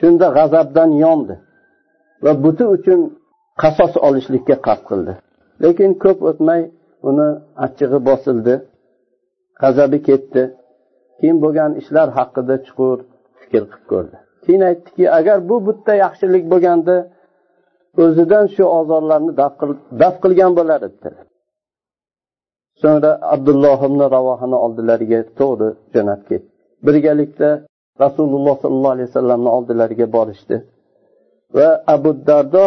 Shunda 0.00 0.26
g'azabdan 0.36 0.90
yondi 1.04 1.34
va 2.24 2.32
buti 2.44 2.64
uchun 2.76 3.00
qasos 3.62 3.92
olishlikka 4.06 4.56
qasd 4.66 4.84
qildi. 4.90 5.12
Lekin 5.64 5.90
ko'p 6.04 6.18
o'tmay 6.30 6.60
uni 7.08 7.28
achchig'i 7.64 7.98
bosildi 8.08 8.54
g'azabi 9.60 9.98
ketdi. 10.08 10.42
Keyin 11.18 11.38
bo'lgan 11.44 11.70
ishlar 11.80 12.08
haqida 12.18 12.54
chuqur 12.66 12.98
fikr 13.40 13.62
qilib 13.70 13.84
ko'rdi. 13.92 14.16
Keyin 14.44 14.62
aytdiki 14.70 15.04
agar 15.18 15.38
bu 15.50 15.56
bitta 15.68 15.92
yaxshilik 16.04 16.44
bo'lganda 16.52 16.96
o'zidan 18.02 18.46
shu 18.54 18.64
ozorlarni 18.78 19.32
daf 20.02 20.14
qilgan 20.22 20.52
bo'lar 20.58 20.80
edi 20.88 21.10
so'ngra 22.82 23.10
abdulloh 23.34 23.78
ibn 23.88 24.00
ravohani 24.16 24.56
oldilariga 24.64 25.20
to'g'ri 25.38 25.68
jo'nab 25.94 26.20
ketdi. 26.28 26.48
Birgalikda 26.86 27.50
rasululloh 28.04 28.54
sollallohu 28.62 28.94
alayhi 28.96 29.08
vasallamni 29.10 29.50
oldilariga 29.56 30.06
borishdi 30.16 30.56
va 31.56 31.68
abu 31.94 32.10
dardo 32.28 32.64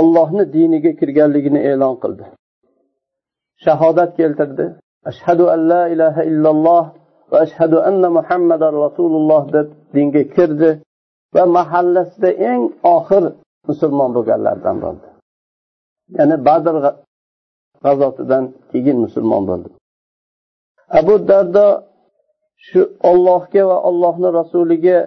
ollohni 0.00 0.44
diniga 0.56 0.92
kirganligini 1.00 1.60
e'lon 1.70 1.94
qildi. 2.02 2.24
Shahodat 3.64 4.10
keltirdi. 4.18 4.66
Ashhadu 5.10 5.44
an 5.54 5.60
la 5.72 5.82
ilaha 5.94 6.22
illalloh 6.30 6.84
va 7.30 7.36
ashhadu 7.44 7.76
anna 7.88 8.08
muhammadan 8.18 8.74
rasululloh 8.84 9.42
deb 9.56 9.66
dinga 9.94 10.22
kirdi 10.34 10.70
va 11.34 11.42
mahallasida 11.56 12.30
eng 12.50 12.62
oxir 12.96 13.24
musulmon 13.68 14.10
bo'lganlardan 14.16 14.76
bo'ldi. 14.84 15.06
Ya'ni 16.18 16.36
badr 16.48 16.74
g'azotidan 17.84 18.44
keyin 18.70 18.96
musulmon 19.04 19.42
bo'ldi 19.50 19.68
abu 20.98 21.14
dardo 21.28 21.66
shu 22.66 22.80
ollohga 23.10 23.62
va 23.70 23.76
ollohni 23.88 24.28
rasuliga 24.40 24.98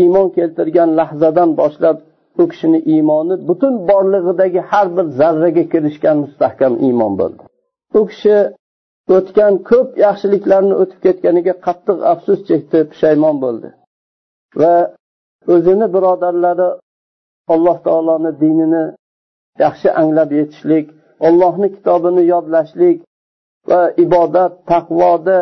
iymon 0.00 0.28
keltirgan 0.36 0.90
lahzadan 0.98 1.50
boshlab 1.60 1.96
u 2.40 2.44
kishini 2.50 2.80
iymoni 2.94 3.34
butun 3.48 3.74
borlig'idagi 3.90 4.60
har 4.70 4.86
bir 4.96 5.06
zarraga 5.20 5.64
kirishgan 5.72 6.16
mustahkam 6.24 6.72
iymon 6.86 7.12
bo'ldi. 7.20 7.42
U 7.98 8.00
kishi 8.10 8.36
o'tgan 9.16 9.54
ko'p 9.70 9.88
yaxshiliklarni 10.06 10.74
o'tib 10.82 11.00
ketganiga 11.06 11.54
qattiq 11.66 11.98
afsus 12.12 12.40
chekdi 12.48 12.78
pushaymon 12.90 13.36
bo'ldi. 13.44 13.68
Va 14.60 14.74
o'zini 15.54 15.86
birodarlari 15.94 16.68
alloh 17.54 17.76
taoloni 17.86 18.32
dinini 18.42 18.84
yaxshi 19.64 19.88
anglab 20.00 20.30
yetishlik 20.38 20.86
ollohni 21.26 21.68
kitobini 21.76 22.22
yodlashlik 22.32 22.98
va 23.70 23.80
ibodat 24.04 24.52
taqvoda 24.72 25.38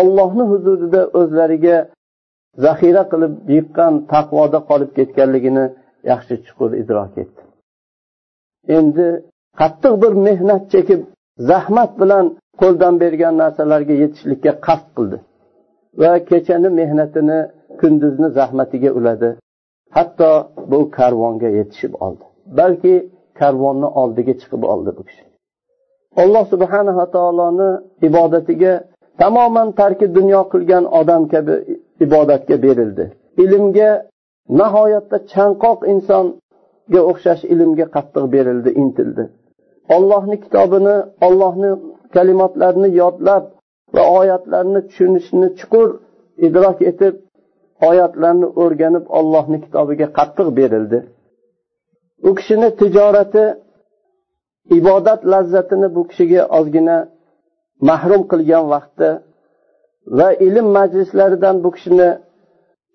ollohni 0.00 0.44
huzurida 0.52 1.02
o'zlariga 1.20 1.78
zaxira 2.64 3.02
qilib 3.12 3.34
yiqqan 3.54 3.94
taqvoda 4.12 4.58
qolib 4.70 4.90
ketganligini 4.98 5.64
yaxshi 6.10 6.34
chuqur 6.46 6.70
idrok 6.82 7.12
etdi. 7.22 7.42
Endi 8.78 9.08
qattiq 9.60 9.94
bir 10.02 10.12
mehnat 10.26 10.62
chekib 10.72 11.00
zahmat 11.48 11.90
bilan 12.00 12.26
qo'ldan 12.60 12.94
bergan 13.02 13.34
narsalarga 13.42 13.94
yetishlikka 14.02 14.52
qasd 14.66 14.88
qildi. 14.96 15.18
Va 16.00 16.12
kechani 16.30 16.68
mehnatini 16.80 17.38
kunduzni 17.80 18.28
zahmatiga 18.38 18.90
uladi. 18.98 19.30
Hatto 19.96 20.30
bu 20.70 20.78
karvonga 20.98 21.48
yetishib 21.58 21.92
oldi. 22.06 22.24
Balki 22.58 22.94
karvonni 23.40 23.88
oldiga 24.00 24.34
chiqib 24.40 24.62
oldi 24.72 24.90
bu 24.98 25.02
kishi. 25.08 25.24
Alloh 26.22 26.44
subhanava 26.52 27.06
taoloni 27.16 27.70
ibodatiga 28.08 28.72
tamoman 29.20 29.68
tarki 29.80 30.06
dunyo 30.18 30.42
qilgan 30.52 30.84
odam 31.00 31.22
kabi 31.32 31.54
ibodatga 32.04 32.56
berildi. 32.64 33.04
Ilmga 33.44 33.90
nihoyatda 34.60 35.16
chanqoq 35.32 35.78
insonga 35.92 37.00
o'xshash 37.10 37.42
ilmga 37.52 37.86
qattiq 37.96 38.24
berildi 38.34 38.70
intildi. 38.82 39.24
Ollohni 39.94 40.36
kitobini 40.44 40.96
ollohni 41.26 41.70
kalimatlarini 42.14 42.88
yodlab 43.00 43.44
va 43.94 44.02
oyatlarni 44.18 44.80
tushunishni 44.88 45.48
chuqur 45.58 45.88
idrok 46.46 46.78
etib 46.90 47.14
oyatlarni 47.88 48.48
o'rganib 48.62 49.04
ollohni 49.18 49.58
kitobiga 49.64 50.06
qattiq 50.18 50.48
berildi. 50.58 50.98
U 52.28 52.30
kishini 52.38 52.68
tijorati 52.80 53.44
ibodat 54.78 55.20
lazzatini 55.32 55.88
bu 55.96 56.02
kishiga 56.10 56.42
ozgina 56.58 56.96
mahrum 57.88 58.22
qilgan 58.32 58.64
vaqtda 58.74 59.10
va 60.18 60.28
ilm 60.46 60.66
majlislaridan 60.78 61.56
bu 61.64 61.70
kishini 61.76 62.10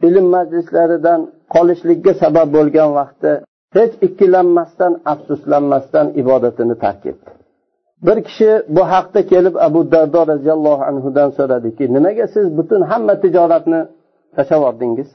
ilm 0.08 0.26
majlislaridan 0.36 1.20
qolishlikka 1.54 2.12
sabab 2.22 2.48
bo'lgan 2.58 2.90
vaqtda 3.00 3.32
hech 3.76 3.94
ikkilanmasdan 4.08 4.94
afsuslanmasdan 5.14 6.08
ibodatini 6.22 6.76
tark 6.84 7.04
etdi. 7.12 7.30
Bir 8.06 8.18
kishi 8.28 8.50
bu 8.76 8.82
haqda 8.94 9.22
kelib 9.32 9.56
abu 9.68 9.92
dardo 9.94 10.22
roziyallohu 10.32 10.84
anhudan 10.90 11.30
so'radiki 11.38 11.84
nimaga 11.96 12.26
siz 12.36 12.46
butun 12.58 12.82
hamma 12.92 13.14
tijoratni 13.24 13.82
tashlab 14.36 14.58
yubordingiz 14.60 15.10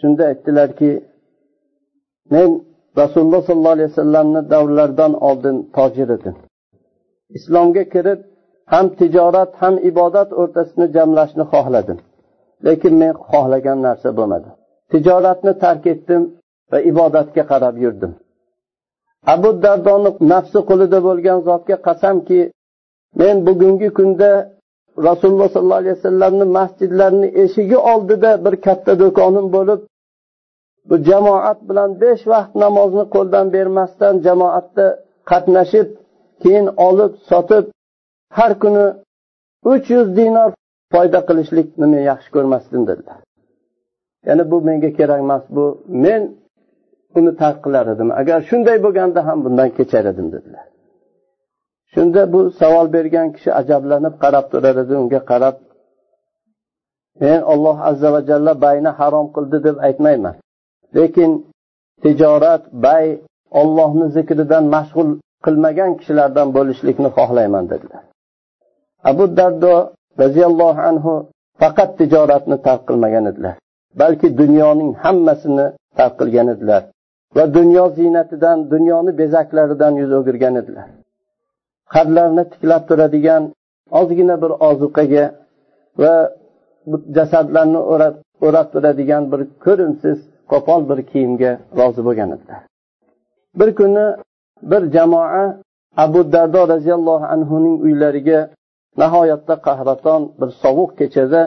shunda 0.00 0.22
aytdilarki 0.30 0.90
men 2.34 2.48
rasululloh 3.00 3.42
sollallohu 3.48 3.76
alayhi 3.76 3.90
vasallamni 3.92 4.40
davrlaridan 4.52 5.12
oldin 5.28 5.56
tojir 5.76 6.08
edim. 6.16 6.36
Islomga 7.36 7.84
kirib 7.94 8.20
ham 8.72 8.86
tijorat 9.00 9.52
ham 9.62 9.74
ibodat 9.90 10.30
o'rtasini 10.40 10.86
jamlashni 10.96 11.44
xohladim. 11.52 11.98
Lekin 12.66 12.94
men 13.02 13.12
xohlagan 13.30 13.78
narsa 13.86 14.08
bo'lmadi. 14.18 14.48
Tijoratni 14.92 15.52
tark 15.64 15.84
etdim 15.94 16.22
va 16.70 16.78
ibodatga 16.90 17.42
qarab 17.50 17.76
yurdim. 17.84 18.12
Abu 19.34 19.48
dardoni 19.64 20.10
nafsi 20.32 20.58
qo'lida 20.68 20.98
bo'lgan 21.06 21.38
zotga 21.48 21.76
qasamki 21.86 22.40
men 23.20 23.36
bugungi 23.46 23.88
kunda 23.98 24.30
rasululloh 25.08 25.48
sollallohu 25.54 25.82
alayhi 25.82 25.96
vasallamni 25.98 26.46
masjidlarini 26.58 27.28
eshigi 27.42 27.78
oldida 27.92 28.30
bir 28.44 28.54
katta 28.66 28.92
do'konim 29.02 29.46
bo'lib 29.56 29.80
bu 30.88 30.94
jamoat 31.08 31.58
bilan 31.68 31.90
besh 32.02 32.22
vaqt 32.32 32.52
namozni 32.64 33.04
qo'ldan 33.14 33.46
bermasdan 33.54 34.14
jamoatda 34.26 34.86
qatnashib 35.30 35.88
keyin 36.42 36.66
olib 36.88 37.12
sotib 37.30 37.64
har 38.38 38.52
kuni 38.62 38.86
uch 39.72 39.86
yuz 39.94 40.08
dinor 40.18 40.50
foyda 40.92 41.20
qilishlikni 41.28 41.86
men 41.92 42.02
yaxshi 42.10 42.30
ko'rmasdim 42.36 42.82
dedilar. 42.90 43.18
Ya'ni 44.26 44.44
bu 44.50 44.56
menga 44.68 44.90
kerak 44.98 45.18
emas 45.26 45.44
bu 45.56 45.64
men 46.04 46.22
uni 47.18 47.32
tark 47.40 47.58
qilar 47.64 47.86
edim. 47.94 48.08
Agar 48.20 48.38
shunday 48.48 48.78
bo'lganda 48.84 49.20
ham 49.28 49.38
bundan 49.44 49.68
kechar 49.78 50.04
edim 50.12 50.26
dedilar. 50.34 50.64
Shunda 51.92 52.22
bu 52.32 52.40
savol 52.60 52.86
bergan 52.96 53.28
kishi 53.34 53.50
ajablanib 53.60 54.14
qarab 54.22 54.46
turar 54.52 54.76
edi. 54.82 54.92
Unga 55.02 55.20
qarab 55.30 55.56
men 57.22 57.40
olloh 57.52 57.76
azza 57.90 58.08
va 58.14 58.20
jalla 58.30 58.52
bayni 58.64 58.90
harom 58.98 59.26
qildi 59.34 59.58
deb 59.66 59.76
aytmayman. 59.86 60.34
Lekin 60.96 61.30
tijorat 62.02 62.62
bay 62.84 63.06
ollohni 63.60 64.06
zikridan 64.16 64.64
mashg'ul 64.74 65.10
qilmagan 65.44 65.90
kishilardan 65.98 66.48
bo'lishlikni 66.56 67.08
xohlayman 67.16 67.64
dedilar. 67.72 68.02
Abu 69.10 69.24
dardo 69.38 69.74
roziyallohu 70.22 70.80
anhu 70.90 71.12
faqat 71.60 71.90
tijoratni 72.00 72.56
tark 72.66 72.82
qilmagan 72.88 73.24
edilar 73.32 73.54
balki 73.94 74.38
dunyoning 74.38 74.90
hammasini 75.04 75.66
tark 75.96 76.14
qilgan 76.20 76.48
edilar. 76.54 76.82
Va 77.36 77.44
dunyo 77.58 77.84
ziynatidan 77.98 78.58
dunyoni 78.70 79.12
bezaklaridan 79.20 79.94
yuz 80.02 80.12
o'girgan 80.18 80.54
edilar. 80.62 80.86
Qadlarini 81.94 82.44
tiklab 82.52 82.82
turadigan 82.88 83.42
ozgina 84.00 84.36
bir 84.42 84.52
ozuqaga 84.68 85.24
va 86.02 86.14
jasadlarni 87.16 87.80
o'rab 88.46 88.68
turadigan 88.72 89.22
bir 89.32 89.40
ko'rimsiz 89.64 90.18
qo'pol 90.52 90.80
bir 90.90 90.98
kiyimga 91.10 91.52
rozi 91.78 92.00
bo'lgan 92.06 92.30
edilar. 92.36 92.60
Bir 93.58 93.70
kuni 93.78 94.06
bir 94.70 94.82
jamoa 94.96 95.44
abu 96.04 96.20
dardo 96.32 96.60
roziyallohu 96.72 97.26
anhuning 97.34 97.76
uylariga 97.86 98.40
nihoyatda 99.02 99.54
qahraton 99.66 100.22
bir 100.40 100.50
sovuq 100.62 100.90
kechada 101.00 101.42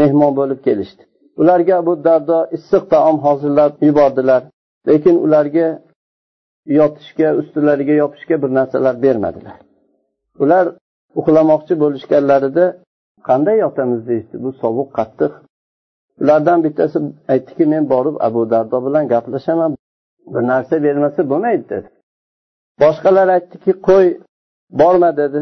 mehmon 0.00 0.32
bo'lib 0.40 0.60
kelishdi. 0.66 1.02
Ularga 1.40 1.74
abu 1.82 1.92
dardo 2.06 2.38
issiq 2.56 2.82
taom 2.92 3.16
hozirlab 3.26 3.72
yubordilar. 3.88 4.42
Lekin 4.88 5.16
ularga 5.24 5.68
yotishga 6.78 7.28
ustilariga 7.40 7.94
yopishga 8.02 8.36
bir 8.42 8.50
narsalar 8.58 8.94
bermadilar. 9.04 9.56
Ular 10.42 10.64
uxlamoqchi 11.20 11.74
bo'lishganlarida 11.82 12.64
qanday 13.28 13.56
yotamiz 13.64 14.00
deyishdi 14.08 14.36
bu 14.44 14.50
sovuq 14.62 14.88
qattiq. 14.98 15.32
Ulardan 16.22 16.58
bittasi 16.66 16.98
aytdiki 17.32 17.64
men 17.72 17.84
borib 17.92 18.16
abu 18.28 18.40
dardo 18.52 18.78
bilan 18.86 19.04
gaplashaman. 19.12 19.72
Bir 20.34 20.42
narsa 20.52 20.74
bermasa 20.86 21.20
bo'lmaydi 21.30 21.64
dedi. 21.72 21.88
Boshqalar 22.82 23.28
aytdiki 23.36 23.72
qo'y 23.88 24.06
borma 24.80 25.10
dedi. 25.22 25.40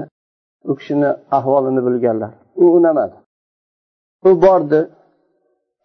U 0.70 0.72
kishini 0.78 1.10
ahvolini 1.38 1.80
bilganlar. 1.86 2.32
U 2.62 2.64
unamadi. 2.78 3.16
U 4.28 4.30
bordi. 4.44 4.80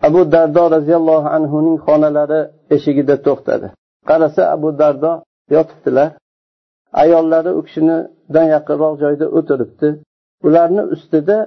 Abu 0.08 0.22
dardo 0.34 0.64
roziyallohu 0.76 1.28
anhuning 1.38 1.78
xonalari 1.86 2.42
eshigida 2.76 3.16
to'xtadi. 3.26 3.68
Qarasa 4.10 4.42
abu 4.56 4.70
dardo 4.82 5.12
yotibdilar. 5.56 6.10
Ayollari 7.04 7.52
u 7.60 7.62
kishinidan 7.68 8.48
yaqinroq 8.56 8.96
joyda 9.04 9.26
o'tiribdi. 9.38 9.90
Ularni 10.48 10.84
ustida 10.96 11.38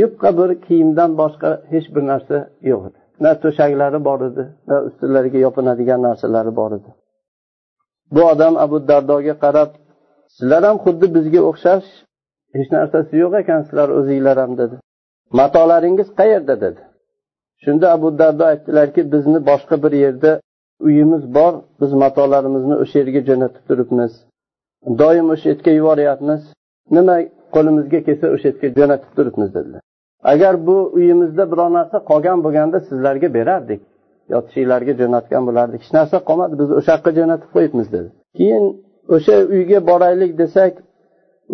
yupqa 0.00 0.30
bir 0.38 0.50
kiyimdan 0.66 1.10
boshqa 1.20 1.50
hech 1.72 1.86
bir 1.94 2.02
narsa 2.10 2.36
yo'q 2.70 2.82
edi. 2.88 2.98
Na 3.24 3.30
to'shaklari 3.42 3.98
bor 4.08 4.20
edi 4.28 4.44
na 4.68 4.76
ustilariga 4.88 5.38
yopinadigan 5.46 6.00
narsalari 6.08 6.52
bor 6.60 6.70
edi. 6.78 6.90
Bu 8.14 8.22
odam 8.32 8.54
abu 8.64 8.76
dardoga 8.90 9.34
qarab 9.44 9.70
sizlar 10.36 10.62
ham 10.68 10.76
xuddi 10.84 11.06
bizga 11.16 11.40
o'xshash 11.50 11.88
hech 12.56 12.68
narsasi 12.76 13.12
yo'q 13.22 13.32
ekan 13.42 13.60
sizlar 13.66 13.88
o'zinglar 13.98 14.36
ham 14.42 14.52
dedi. 14.60 14.76
Matolaringiz 15.38 16.08
qayerda? 16.20 16.54
dedi. 16.64 16.80
Shunda 17.64 17.86
abu 17.96 18.08
dardo 18.18 18.44
aytdilarki 18.52 19.00
bizni 19.12 19.38
boshqa 19.50 19.76
bir 19.84 19.92
yerda 20.04 20.40
uyimiz 20.86 21.34
bor 21.34 21.52
biz 21.80 21.92
matolarimizni 22.02 22.74
o'sha 22.82 22.96
yerga 22.98 23.20
jo'natib 23.28 23.62
turibmiz. 23.68 24.12
Doim 25.00 25.26
o'sha 25.34 25.46
yerga 25.52 25.70
yuboryapmiz. 25.80 26.40
Nima 26.96 27.16
qo'limizga 27.54 27.98
kelsa 28.06 28.26
o'sha 28.34 28.48
yerga 28.48 28.68
jo'natib 28.78 29.10
turibmiz 29.16 29.50
dedilar. 29.56 29.82
Agar 30.32 30.54
bu 30.66 30.76
uyimizda 30.98 31.44
biror 31.52 31.70
narsa 31.78 31.96
qolgan 32.10 32.38
bo'lganda 32.44 32.78
sizlarga 32.88 33.28
berardik. 33.38 33.80
Yotishinglarga 34.34 34.92
jo'natgan 35.00 35.42
bo'lardik. 35.48 35.80
Hech 35.84 35.92
narsa 35.98 36.16
qolmadi 36.28 36.54
biz 36.60 36.68
o'sha 36.78 36.92
yoqqa 36.96 37.10
jo'natib 37.18 37.50
qo'yibmiz 37.56 37.86
dedi. 37.94 38.08
Keyin 38.38 38.64
o'sha 39.14 39.34
uyga 39.54 39.78
boraylik 39.90 40.32
desak 40.42 40.72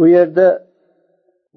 u 0.03 0.05
yerda 0.17 0.47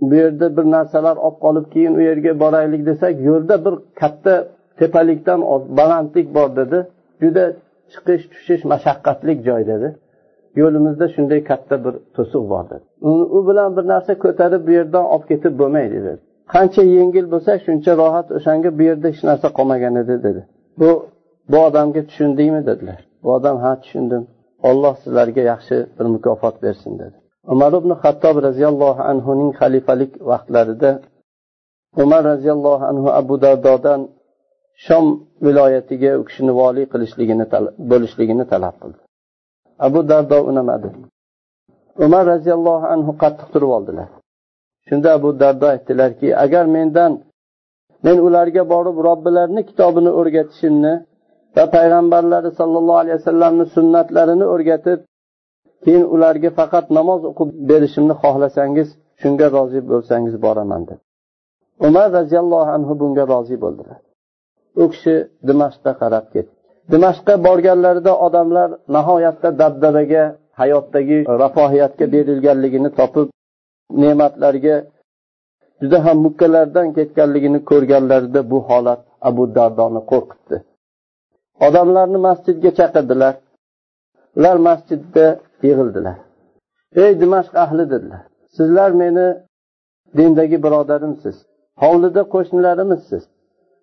bu 0.02 0.16
yerda 0.16 0.58
bir 0.58 0.66
narsalar 0.76 1.18
olib 1.18 1.40
qolib 1.46 1.66
keyin 1.74 1.94
u 2.00 2.02
yerga 2.02 2.40
boraylik 2.40 2.86
desak 2.86 3.14
yo'lda 3.30 3.66
bir 3.66 3.74
katta 4.02 4.48
tepalikdan 4.80 5.42
balandlik 5.80 6.36
bor 6.36 6.50
dedi. 6.56 6.88
Juda 7.22 7.46
chiqish 7.92 8.24
tushish 8.34 8.64
mashaqqatli 8.72 9.34
joy 9.48 9.62
dedi. 9.72 9.88
Yo'limizda 10.62 11.06
shunday 11.16 11.42
katta 11.52 11.76
bir 11.86 11.94
to'siq 12.16 12.44
bor 12.54 12.64
dedi. 12.72 12.86
U 13.38 13.40
bilan 13.50 13.70
bir 13.78 13.86
narsa 13.94 14.14
ko'tarib 14.24 14.62
bu 14.68 14.72
yerdan 14.80 15.06
olib 15.14 15.26
ketib 15.32 15.54
bo'lmaydi 15.62 15.98
dedi. 16.08 16.20
Qancha 16.54 16.84
yengil 16.98 17.26
bo'lsa 17.34 17.52
shuncha 17.66 17.92
rohat 18.02 18.28
o'shanga 18.38 18.70
bu 18.78 18.84
yerda 18.90 19.08
hech 19.12 19.24
narsa 19.30 19.48
qolmagan 19.58 19.96
edi 20.02 20.16
dedi. 20.28 20.42
Bu 20.80 20.90
bu 21.52 21.58
odamga 21.68 22.02
tushundingmi 22.10 22.62
dedilar. 22.70 23.00
Bu 23.24 23.30
odam 23.38 23.58
ha 23.64 23.72
tushundim. 23.84 24.24
Olloh 24.70 24.96
sizlarga 25.04 25.42
yaxshi 25.52 25.76
bir 25.98 26.06
mukofot 26.16 26.56
bersin 26.64 26.94
dedi. 27.00 27.18
Umar 27.54 27.72
ibn 27.80 27.92
hattob 28.02 28.36
roziyallohu 28.48 29.02
anhuning 29.12 29.52
xalifalik 29.60 30.12
vaqtlarida 30.30 30.92
umar 32.04 32.22
roziyallohu 32.32 32.84
anhu 32.92 33.08
abu 33.20 33.36
dardodan 33.46 34.02
shom 34.86 35.06
viloyatiga 35.46 36.12
u 36.20 36.24
kishini 36.28 36.52
voliy 36.60 36.86
qilishligini 36.94 37.46
bo'lishligini 37.92 38.46
talab 38.52 38.76
qildi. 38.82 39.00
Abu 39.88 40.00
dardo 40.10 40.38
unamadi. 40.50 40.90
Umar 42.06 42.24
roziyallohu 42.34 42.86
anhu 42.94 43.12
qattiq 43.22 43.48
turib 43.54 43.72
oldilar. 43.78 44.08
Shunda 44.88 45.10
abu 45.18 45.30
dardo 45.42 45.66
aytdilarki 45.74 46.28
agar 46.46 46.66
mendan 46.76 47.12
men 48.06 48.18
ularga 48.28 48.64
borib 48.74 48.98
robbilarini 49.08 49.62
kitobini 49.70 50.12
o'rgatishimni 50.20 50.94
va 51.56 51.64
payg'ambarlari 51.76 52.50
sollallohu 52.60 53.00
alayhi 53.04 53.18
vasallamni 53.20 53.66
sunnatlarini 53.76 54.46
o'rgatib 54.54 55.00
keyin 55.88 56.06
ularga 56.16 56.50
faqat 56.60 56.86
namoz 56.98 57.22
o'qib 57.30 57.50
berishimni 57.70 58.16
xohlasangiz 58.24 58.90
shunga 59.22 59.48
rozi 59.56 59.80
bo'lsangiz 59.92 60.36
boraman 60.46 60.82
dedi. 60.90 61.02
Umar 61.88 62.08
roziyallohu 62.18 62.70
anhu 62.78 62.94
bunga 63.02 63.24
rozi 63.34 63.56
bo'ldilar 63.64 64.00
u 64.82 64.84
kishi 64.92 65.16
dimashqqa 65.48 65.92
qarab 66.02 66.26
ketdi. 66.34 66.54
Dimashqqa 66.92 67.34
borganlarida 67.48 68.14
odamlar 68.26 68.70
nihoyatda 68.96 69.50
dabdabaga 69.62 70.24
hayotdagi 70.60 71.18
rafohiyatga 71.44 72.06
berilganligini 72.14 72.90
topib 73.00 73.28
ne'matlarga 74.02 74.76
juda 75.82 75.98
ham 76.06 76.18
mukkalaridan 76.26 76.88
ketganligini 76.98 77.60
ko'rganlarida 77.70 78.42
bu 78.52 78.60
holat 78.70 79.02
abu 79.30 79.44
dardoni 79.58 80.02
qo'rqitdi. 80.12 80.58
Odamlarni 81.68 82.20
masjidga 82.28 82.72
chaqirdilar. 82.80 83.34
Ular 84.38 84.58
masjidda 84.70 85.26
yig'ildilar. 85.68 86.18
Ey 87.04 87.12
dimashq 87.22 87.54
ahli 87.64 87.84
dedilar 87.94 88.22
sizlar 88.58 88.92
meni 89.02 89.28
dindagi 90.18 90.58
birodarimsiz 90.66 91.36
hovlida 91.84 92.24
qo'shnilarimizsiz 92.34 93.24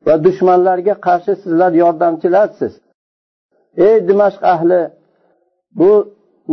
va 0.07 0.15
dushmanlarga 0.27 0.95
qarshi 1.07 1.33
sizlar 1.43 1.73
yordamchilarsiz. 1.83 2.73
Ey 3.87 3.97
dimashq 4.09 4.43
ahli 4.55 4.81
bu 5.81 5.93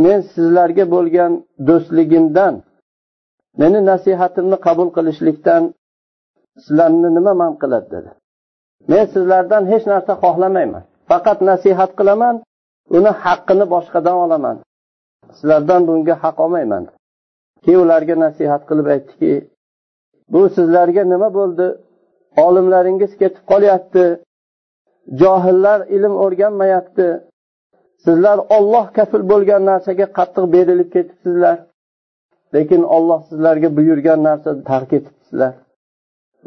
men 0.04 0.20
sizlarga 0.34 0.86
bo'lgan 0.96 1.32
do'stligimdan 1.68 2.54
meni 3.62 3.80
nasihatimni 3.92 4.58
qabul 4.68 4.90
qilishlikdan 4.98 5.64
sizlarni 6.64 7.10
nima 7.18 7.34
man 7.42 7.54
qiladi 7.62 7.88
dedi. 7.96 8.10
Men 8.92 9.06
sizlardan 9.14 9.64
hech 9.72 9.86
narsa 9.92 10.14
xohlamayman 10.24 10.84
faqat 11.10 11.40
nasihat 11.50 11.92
qilaman 12.00 12.36
uni 12.98 13.12
haqqini 13.24 13.66
boshqadan 13.74 14.18
olaman. 14.26 14.58
Sizlardan 15.30 15.88
bunga 15.88 16.16
haq 16.24 16.40
olmayman. 16.40 16.84
Keyin 17.64 17.80
ularga 17.86 18.16
nasihat 18.26 18.62
qilib 18.70 18.88
aytdiki 18.94 19.34
bu 20.34 20.42
sizlarga 20.56 21.04
nima 21.14 21.30
bo'ldi? 21.40 21.68
Olimlaringiz 22.46 23.12
ketib 23.22 23.44
qolyapti. 23.52 24.06
Johillar 25.22 25.80
ilm 25.96 26.14
o'rganmayapti. 26.24 27.08
Sizlar 28.06 28.38
olloh 28.58 28.86
kafil 28.98 29.24
bo'lgan 29.32 29.62
narsaga 29.72 30.08
qattiq 30.18 30.46
berilib 30.56 30.90
ketibsizlar. 30.96 31.58
Lekin 32.56 32.84
olloh 32.96 33.22
sizlarga 33.30 33.70
buyurgan 33.78 34.20
narsani 34.28 34.62
tark 34.72 34.90
etibsizlar. 34.98 35.54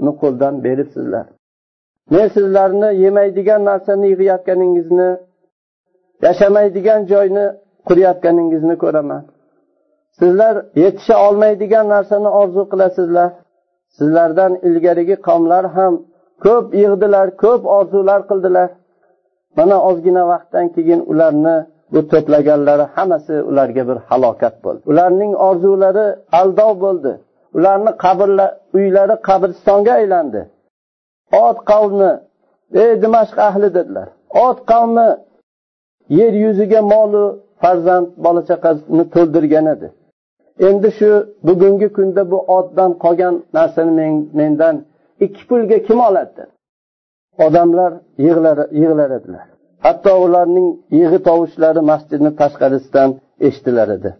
Uni 0.01 0.13
qo'ldan 0.23 0.55
beribsizlar. 0.65 1.27
Men 2.15 2.27
sizlarni 2.37 2.91
yemaydigan 3.05 3.63
narsani 3.71 4.07
yig'ayotganingizni 4.13 5.11
yashamaydigan 6.27 7.01
joyni 7.13 7.47
qurayotganingizni 7.89 8.77
ko'raman. 8.83 9.23
Sizlar 10.19 10.55
yetisha 10.83 11.17
olmaydigan 11.27 11.87
narsani 11.95 12.31
orzu 12.41 12.63
qilasizlar. 12.73 13.31
Sizlardan 13.97 14.53
ilgarigi 14.69 15.17
qavmlar 15.27 15.65
ham 15.77 15.95
ko'p 16.45 16.67
yig'dilar 16.83 17.27
ko'p 17.43 17.63
orzular 17.77 18.21
qildilar. 18.31 18.69
Mana 19.57 19.77
ozgina 19.89 20.23
vaqtdan 20.33 20.67
keyin 20.75 21.01
ularni 21.13 21.57
bu 21.93 22.01
to'plaganlari 22.13 22.87
hammasi 22.95 23.35
ularga 23.51 23.83
bir 23.89 23.99
halokat 24.09 24.55
bo'ldi. 24.65 24.83
Ularning 24.91 25.33
orzulari 25.49 26.07
aldov 26.41 26.73
bo'ldi. 26.85 27.13
Ularni 27.57 27.93
qabrlar 28.05 28.51
uylari 28.77 29.15
qabristonga 29.29 29.93
aylandi. 30.01 30.41
Ot 31.45 31.59
qavmi 31.71 32.11
ey 32.83 32.93
dimashq 33.03 33.37
ahli 33.49 33.69
dedilar. 33.77 34.09
Ot 34.47 34.59
qavmi 34.71 35.09
yer 36.19 36.33
yuziga 36.45 36.81
molu 36.95 37.25
farzand 37.63 38.07
bola 38.25 38.43
chaqasini 38.51 39.05
to'ldirgan 39.15 39.67
edi. 39.75 39.89
Endi 40.69 40.89
shu 40.99 41.11
bugungi 41.49 41.89
kunda 41.97 42.23
bu 42.33 42.39
otdan 42.57 42.91
qolgan 43.05 43.35
narsani 43.57 44.09
mendan 44.39 44.77
ikki 45.25 45.43
pulga 45.49 45.79
kim 45.87 45.99
oladi 46.09 46.43
odamlar 47.47 47.93
yig'lar 48.25 49.11
edilar. 49.19 49.47
Hatto 49.85 50.13
ularning 50.25 50.69
yig'i 50.99 51.19
tovushlari 51.29 51.81
masjidni 51.91 52.31
tashqarisidan 52.41 53.11
eshitilar 53.47 53.89
edi. 53.97 54.11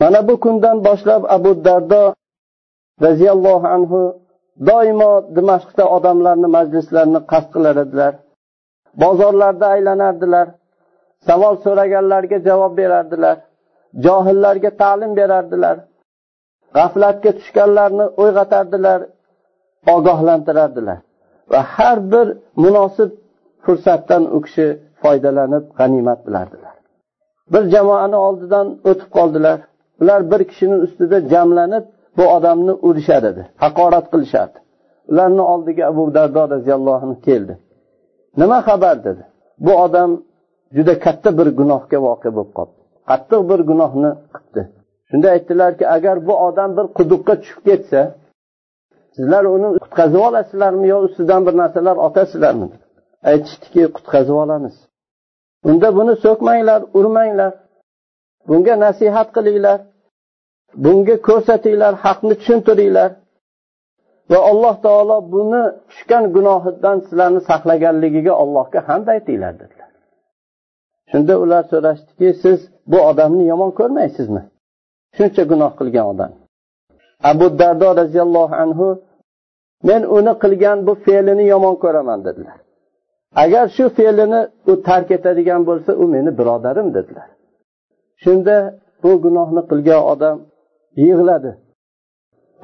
Mana 0.00 0.20
bu 0.28 0.34
kundan 0.44 0.76
boshlab 0.88 1.22
abu 1.36 1.50
dardo 1.66 2.02
roziyallohu 3.04 3.66
anhu 3.76 4.00
doimo 4.68 5.12
dimashqda 5.36 5.84
odamlarni 5.96 6.48
majlislarini 6.56 7.20
qasd 7.32 7.48
qilar 7.54 7.76
edilar. 7.84 8.12
Bozorlarda 9.02 9.66
aylanardilar. 9.74 10.46
Savol 11.28 11.54
so'raganlarga 11.64 12.38
javob 12.48 12.72
berardilar 12.80 13.36
johillarga 14.04 14.70
ta'lim 14.82 15.12
berardilar 15.20 15.76
g'aflatga 16.76 17.30
tushganlarni 17.38 18.06
uyg'otardilar 18.22 19.00
ogohlantirardilar. 19.94 20.98
Va 21.52 21.60
har 21.74 21.98
bir 22.12 22.26
munosib 22.64 23.10
fursatdan 23.64 24.22
u 24.36 24.38
kishi 24.46 24.66
foydalanib 25.02 25.64
g'animat 25.78 26.20
bilardilar. 26.26 26.74
Bir 27.52 27.64
jamoani 27.74 28.18
oldidan 28.26 28.66
o'tib 28.90 29.10
qoldilar. 29.16 29.58
Ular 30.02 30.20
bir 30.32 30.40
kishini 30.50 30.76
ustida 30.84 31.18
jamlanib 31.32 31.84
bu 32.16 32.24
odamni 32.36 32.74
urishar 32.88 33.22
edi 33.30 33.42
haqorat 33.64 34.06
qilishardi. 34.12 34.58
Ularni 35.10 35.42
oldiga 35.52 35.82
abu 35.92 36.14
dardo 36.16 36.42
roziyallohu 36.54 37.00
anhu 37.06 37.20
keldi. 37.28 37.54
Nima 38.40 38.58
xabar 38.68 38.96
dedi? 39.06 39.22
Bu 39.64 39.72
odam 39.84 40.10
juda 40.76 40.94
katta 41.04 41.30
bir 41.38 41.48
gunohga 41.58 41.98
voqea 42.06 42.30
bo'lib 42.36 42.52
qoldi. 42.58 42.76
Qattiq 43.10 43.40
bir 43.50 43.60
gunohni 43.70 44.10
qilibdi 44.34 44.62
shunda 45.08 45.26
aytdilarki 45.34 45.84
agar 45.96 46.16
bu 46.26 46.34
odam 46.46 46.70
bir 46.76 46.86
quduqqa 46.98 47.34
tushib 47.40 47.60
ketsa 47.68 48.00
sizlar 49.16 49.44
uni 49.56 49.68
qutqazib 49.84 50.20
olasizlarmi 50.28 50.86
yo 50.92 50.98
ustidan 51.06 51.40
bir 51.46 51.54
narsalar 51.62 51.96
otasizlarmi? 52.06 52.68
Aytishdiki 53.30 53.82
qutqazib 53.96 54.36
olamiz. 54.44 54.74
Unda 55.68 55.88
buni 55.98 56.14
so'kmanglar 56.24 56.80
urmanglar. 56.98 57.52
Bunga 58.48 58.74
nasihat 58.86 59.28
qilinglar. 59.36 59.78
Bunga 60.84 61.16
ko'rsatinglar 61.28 61.92
haqni 62.04 62.34
tushuntiringlar. 62.40 63.10
Va 64.30 64.38
alloh 64.50 64.74
taolo 64.86 65.16
buni 65.34 65.62
tushgan 65.90 66.24
gunohidan 66.36 66.96
sizlarni 67.06 67.40
saqlaganligiga 67.50 68.32
allohga 68.42 68.80
hamd 68.88 69.06
aytinglar 69.14 69.54
dedi 69.62 69.75
shunda 71.10 71.34
ular 71.42 71.62
so'rashdiki 71.72 72.28
siz 72.42 72.58
bu 72.92 72.98
odamni 73.10 73.44
yomon 73.52 73.70
ko'rmaysizmi? 73.78 74.42
Shuncha 75.16 75.42
gunoh 75.50 75.72
qilgan 75.80 76.06
odam. 76.12 76.32
Abu 77.30 77.46
dardo 77.60 77.88
roziyallohu 78.00 78.54
anhu 78.64 78.88
men 79.88 80.02
uni 80.16 80.32
qilgan 80.42 80.78
bu 80.86 80.92
fe'lini 81.06 81.44
yomon 81.52 81.74
ko'raman 81.84 82.20
dedilar. 82.26 82.58
Agar 83.42 83.64
shu 83.76 83.84
fe'lini 83.98 84.40
u 84.70 84.72
tark 84.88 85.08
etadigan 85.16 85.62
bo'lsa 85.68 85.90
u 86.02 86.04
meni 86.14 86.30
birodarim 86.38 86.88
dedilar. 86.96 87.28
Shunda 88.22 88.56
bu 89.02 89.10
gunohni 89.24 89.62
qilgan 89.70 90.02
odam 90.12 90.36
yig'ladi 91.04 91.52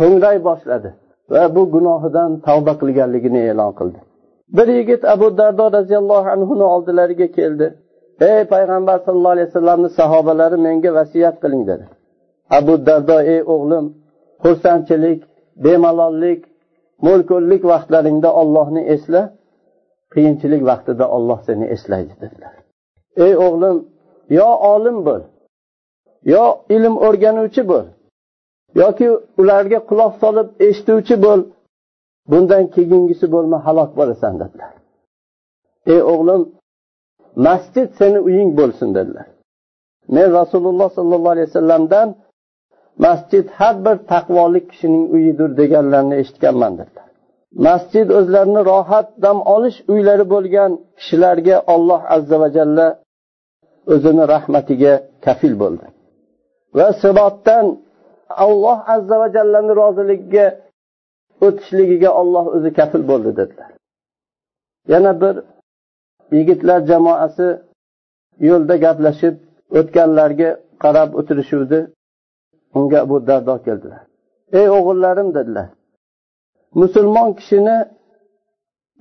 ho'ngray 0.01 0.37
boshladi 0.49 0.91
va 1.33 1.43
bu 1.57 1.63
gunohidan 1.75 2.31
tavba 2.47 2.73
qilganligini 2.83 3.41
e'lon 3.51 3.73
qildi. 3.79 3.99
Bir 4.57 4.69
yigit 4.79 5.03
abu 5.15 5.27
dardo 5.39 5.65
roziyallohu 5.77 6.29
anhuni 6.35 6.65
oldilariga 6.75 7.29
keldi. 7.39 7.67
Ey 8.21 8.45
payg'ambar 8.53 8.99
sallallohu 9.05 9.35
alayhi 9.37 9.49
vasallamni 9.51 9.89
sahobalari 9.99 10.57
menga 10.67 10.91
vasiyat 10.99 11.37
qiling 11.43 11.63
dedi. 11.71 11.85
Abu 12.59 12.87
dardo 12.87 13.19
ey 13.35 13.41
o'g'lim 13.55 13.85
xursandchilik 14.43 15.21
bemalollik 15.65 16.41
mo'l 17.07 17.21
vaqtlaringda 17.73 18.31
ollohni 18.41 18.83
esla 18.95 19.23
qiyinchilik 20.13 20.63
vaqtida 20.71 21.05
olloh 21.17 21.39
seni 21.47 21.67
eslaydi 21.75 22.15
dedilar. 22.23 22.55
Ey 23.25 23.33
o'g'lim 23.47 23.77
yo 24.39 24.49
olim 24.73 24.99
bo'l 25.09 25.23
yo 26.35 26.45
ilm 26.77 26.95
o'rganuvchi 27.07 27.63
bo'l 27.73 27.87
yoki 28.83 29.09
ularga 29.41 29.79
quloq 29.91 30.13
solib 30.23 30.49
eshituvchi 30.69 31.17
bo'l 31.27 31.41
bundan 32.31 32.65
keyingisi 32.75 33.27
bo'lma 33.35 33.59
halok 33.67 33.91
bo'lasan 33.99 34.35
dedilar. 34.43 34.73
Ey 35.95 36.01
o'g'lim 36.13 36.43
masjid 37.37 37.89
seni 37.99 38.19
uying 38.29 38.51
bo'lsin 38.59 38.89
dedilar. 38.95 39.27
Men 40.09 40.33
rasululloh 40.33 40.89
sollallohu 40.99 41.35
alayhi 41.37 41.49
vasallamdan 41.51 42.09
masjid 43.07 43.47
har 43.59 43.75
bir 43.85 43.97
taqvoli 44.13 44.61
kishining 44.71 45.05
uyidir 45.15 45.51
deganlarini 45.61 46.15
eshitganman 46.23 46.73
dedilar. 46.81 47.07
Masjid 47.67 48.09
o'zlarini 48.19 48.63
rohat 48.73 49.09
dam 49.25 49.39
olish 49.55 49.79
uylari 49.93 50.25
bo'lgan 50.35 50.71
kishilarga 50.99 51.57
olloh 51.75 52.01
azza 52.17 52.37
va 52.43 52.49
jalla 52.57 52.87
o'zini 53.95 54.25
rahmatiga 54.35 54.93
kafil 55.25 55.55
bo'ldi. 55.63 55.87
Va 56.79 56.89
sirotdan 57.03 57.67
alloh 58.45 58.79
azza 58.95 59.17
va 59.23 59.29
jallani 59.37 59.73
roziligiga 59.83 60.47
o'tishligiga 61.47 62.11
olloh 62.21 62.45
o'zi 62.57 62.71
kafil 62.79 63.03
bo'ldi 63.11 63.31
dedilar. 63.41 63.71
Yana 64.93 65.13
bir 65.23 65.35
yigitlar 66.37 66.81
jamoasi 66.91 67.49
yo'lda 68.49 68.75
gaplashib 68.85 69.35
o'tganlarga 69.79 70.51
qarab 70.83 71.11
o'tirishuvdi. 71.21 71.79
Unga 72.79 72.99
abu 73.05 73.17
dardo 73.29 73.55
keldilar 73.67 74.03
ey 74.59 74.67
o'g'illarim 74.77 75.29
dedilar 75.37 75.69
musulmon 76.81 77.29
kishini 77.39 77.77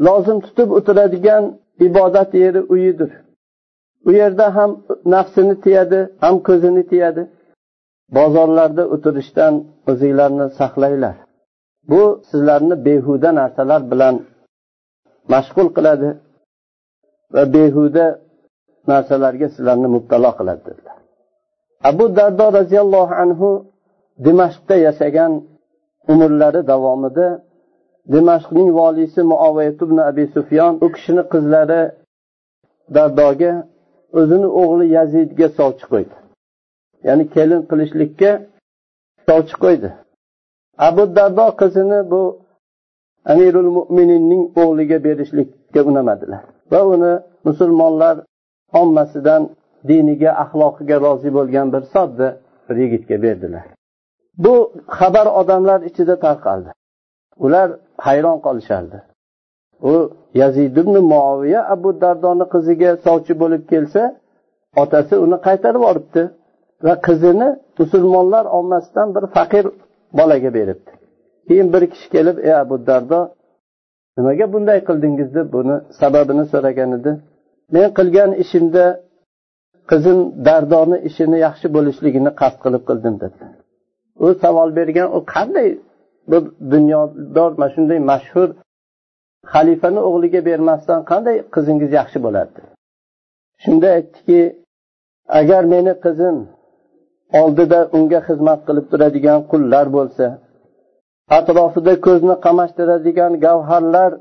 lozim 0.05 0.37
tutib 0.45 0.69
o'tiradigan 0.77 1.43
ibodat 1.87 2.31
yeri 2.43 2.61
uyidir. 2.73 3.11
U 4.07 4.09
yerda 4.19 4.47
ham 4.55 4.71
nafsini 5.13 5.55
tiyadi 5.63 5.99
ham 6.23 6.35
ko'zini 6.47 6.83
tiyadi. 6.91 7.23
Bozorlarda 8.17 8.83
o'tirishdan 8.95 9.53
o'zinglarni 9.89 10.47
saqlanglar. 10.59 11.15
Bu 11.89 12.01
sizlarni 12.29 12.75
behuda 12.85 13.29
narsalar 13.39 13.81
bilan 13.91 14.15
mashg'ul 15.33 15.69
qiladi. 15.77 16.09
Va 17.33 17.43
behuda 17.53 18.05
narsalarga 18.91 19.47
sizlarni 19.55 19.87
mubtalo 19.95 20.29
qiladi 20.37 20.61
dedilar 20.67 20.97
abu 21.89 22.05
dardo 22.17 22.45
roziyallohu 22.59 23.13
anhu 23.23 23.49
dimashqda 24.25 24.75
yashagan 24.87 25.31
umrlari 26.13 26.61
davomida 26.71 27.27
dimashqning 28.13 28.69
voliysi 28.79 29.21
muoviyat 29.31 29.79
ibn 29.85 29.97
abi 30.09 30.23
sufyon 30.35 30.73
u 30.85 30.87
kishini 30.95 31.23
qizlari 31.33 31.81
dardoga 32.95 33.51
o'zini 34.19 34.47
o'g'li 34.61 34.85
yazidga 34.97 35.47
sovchi 35.57 35.85
qo'ydi. 35.91 36.15
Ya'ni 37.07 37.23
kelin 37.35 37.61
qilishlikka 37.69 38.31
sovchi 39.27 39.55
qo'ydi. 39.63 39.89
Abu 40.87 41.03
dardo 41.17 41.45
qizini 41.61 41.99
bu 42.11 42.21
amirul 43.31 43.69
mo'mininning 43.77 44.43
o'g'liga 44.61 44.97
berishlikka 45.05 45.79
unamadilar. 45.89 46.41
Va 46.71 46.81
uni 46.93 47.13
musulmonlar 47.47 48.15
ommasidan 48.81 49.41
diniga 49.89 50.31
axloqiga 50.43 50.97
rozi 51.05 51.29
bo'lgan 51.38 51.67
bir 51.73 51.84
sodda 51.93 52.27
bir 52.67 52.75
yigitga 52.84 53.17
berdilar. 53.25 53.63
Bu 54.43 54.53
xabar 54.97 55.27
odamlar 55.39 55.79
ichida 55.89 56.15
tarqaldi. 56.25 56.69
Ular 57.45 57.67
hayron 58.07 58.38
qolishardi. 58.45 58.97
U 59.91 59.93
yazid 60.41 60.77
ibn 60.81 60.95
muoviya 61.12 61.62
abu 61.73 61.89
dardoni 62.01 62.45
qiziga 62.53 62.91
sovchi 63.05 63.34
bo'lib 63.41 63.63
kelsa 63.71 64.01
otasi 64.84 65.15
uni 65.25 65.38
qaytarib 65.47 65.81
yuboribdi 65.81 66.23
va 66.86 66.93
qizini 67.07 67.49
musulmonlar 67.79 68.45
ommasidan 68.60 69.07
bir 69.15 69.23
faqir 69.36 69.65
bolaga 70.19 70.49
beribdi. 70.57 70.91
Keyin 71.47 71.67
bir 71.73 71.84
kishi 71.93 72.07
kelib 72.15 72.38
ey 72.47 72.55
abu 72.63 72.75
dardo 72.88 73.19
nimaga 74.17 74.45
bunday 74.54 74.80
qildingiz 74.88 75.30
deb 75.38 75.47
buni 75.56 75.76
sababini 76.02 76.45
so'ragan 76.54 76.91
edi. 76.97 77.12
Men 77.74 77.88
qilgan 77.97 78.32
ishimda 78.43 78.86
qizim 79.91 80.19
dardorni 80.47 80.97
ishini 81.10 81.38
yaxshi 81.47 81.67
bo'lishligini 81.76 82.32
qasd 82.41 82.58
qilib 82.63 82.84
qildim 82.89 83.15
dedi. 83.24 83.43
U 84.26 84.28
savol 84.43 84.69
bergan 84.80 85.08
u 85.17 85.19
qanday 85.36 85.69
bir 86.32 86.41
dunyodor 86.74 87.52
mana 87.60 87.69
shunday 87.76 88.00
mashhur 88.12 88.50
xalifani 89.54 90.02
o'g'liga 90.10 90.41
bermasdan 90.50 91.00
qanday 91.12 91.38
qizingiz 91.56 91.91
yaxshi 92.00 92.19
bo'ladi 92.26 92.60
shunda 93.63 93.88
aytdiki 93.97 94.41
agar 95.39 95.63
meni 95.74 95.93
qizim 96.06 96.38
oldida 97.41 97.80
unga 97.97 98.19
xizmat 98.28 98.60
qilib 98.67 98.86
turadigan 98.91 99.39
qullar 99.52 99.86
bo'lsa 99.97 100.26
atrofida 101.37 101.93
ko'zni 102.05 102.35
qamashtiradigan 102.45 103.33
gavharlar 103.45 104.11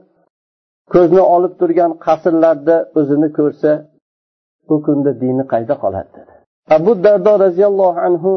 ko'zni 0.94 1.22
olib 1.34 1.54
turgan 1.60 1.92
qasrlarda 2.06 2.76
o'zini 2.98 3.28
ko'rsa 3.38 3.70
bu 4.68 4.76
kunda 4.86 5.10
dini 5.22 5.44
qayda 5.52 5.74
qoladi 5.82 6.10
dedi. 6.18 6.32
Abu 6.76 6.92
dardo 7.04 7.32
roziyallohu 7.44 7.98
anhu 8.08 8.32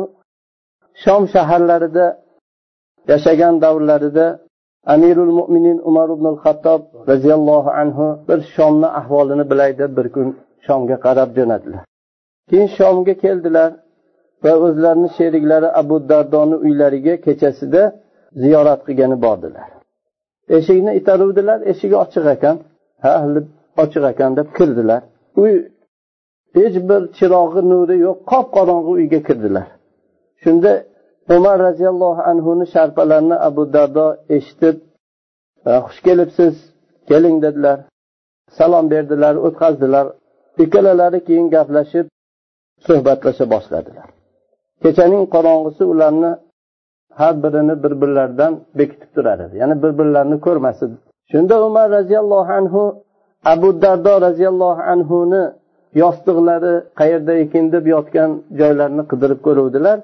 shom 1.04 1.24
shaharlarida 1.34 2.06
yashagan 3.12 3.54
davrlarida 3.64 4.26
amirul 4.94 5.34
mo'minin 5.40 5.78
umar 5.90 6.08
ibn 6.16 6.28
xattob 6.44 6.82
roziyallohu 7.12 7.70
anhu 7.82 8.06
bir 8.28 8.40
shomni 8.56 8.90
ahvolini 9.00 9.46
bilay 9.52 9.72
deb 9.82 9.92
bir 9.98 10.08
kun 10.16 10.28
shomga 10.66 10.98
qarab 11.06 11.30
jo'nadilar. 11.38 11.82
Keyin 12.50 12.70
shomga 12.78 13.14
keldilar 13.24 13.70
va 14.44 14.54
o'zlarini 14.66 15.10
sheriklari 15.18 15.70
abu 15.82 15.96
dardoni 16.12 16.56
uylariga 16.66 17.14
kechasida 17.26 17.84
ziyorat 18.42 18.82
qilgani 18.88 19.18
bordilar. 19.26 19.68
Eshikni 20.58 20.92
itaruvdilar 21.00 21.60
eshigi 21.72 21.96
ochiq 22.04 22.26
ekan. 22.36 22.56
Ha 23.04 23.12
ochiq 23.84 24.04
ekan 24.12 24.32
deb 24.40 24.48
kirdilar. 24.58 25.02
Uy 25.42 25.54
hech 26.58 26.78
bir 26.90 27.02
chirog'i 27.18 27.62
nuri 27.72 27.96
yo'q 28.06 28.18
qop 28.32 28.48
qorong'i 28.58 28.92
uyga 28.98 29.20
kirdilar. 29.28 29.68
Shunda 30.44 30.72
umar 31.36 31.58
roziyallohu 31.68 32.22
anhuni 32.32 32.66
sharpalarini 32.74 33.38
abu 33.48 33.64
dardo 33.76 34.08
eshitib 34.36 34.76
xush 35.86 36.00
kelibsiz 36.08 36.56
keling 37.10 37.38
dedilar. 37.46 37.78
Salom 38.58 38.86
berdilar 38.94 39.36
o'tkazdilar 39.48 40.06
ikkalalari 40.64 41.20
keyin 41.28 41.48
gaplashib 41.56 42.06
suhbatlasha 42.88 43.46
boshladilar. 43.54 44.08
Kechaning 44.84 45.24
qorong'isi 45.36 45.84
ularni 45.94 46.32
har 47.20 47.44
birini 47.44 47.84
bir 47.84 47.94
birlaridan 48.02 48.54
bekitib 48.80 49.10
turar 49.16 49.40
edi 49.46 49.56
ya'ni 49.62 49.76
bir 49.84 49.92
birlarini 50.00 50.38
ko'rmasin. 50.46 50.92
Shunda 51.32 51.56
umar 51.68 51.88
roziyallohu 51.98 52.52
anhu 52.60 52.84
abu 53.54 53.82
dardo 53.82 54.14
roziyallohu 54.28 54.82
anhuni 54.94 55.44
yostiqlari 56.02 56.74
qayerda 57.00 57.34
ekan 57.44 57.66
deb 57.76 57.86
yotgan 57.96 58.32
joylarini 58.60 59.04
qidirib 59.12 59.40
ko'ruvdilar. 59.48 59.98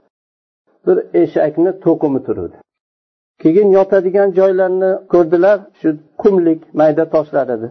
Bir 0.86 0.98
eshakni 1.22 1.72
to'qimi 1.86 2.19
turuvdi. 2.28 2.58
Keyin 3.41 3.69
yotadigan 3.78 4.30
joylarini 4.39 4.91
ko'rdilar 5.13 5.58
shu 5.80 5.89
qumlik 6.22 6.62
mayda 6.80 7.06
toshlar 7.13 7.48
edi. 7.56 7.67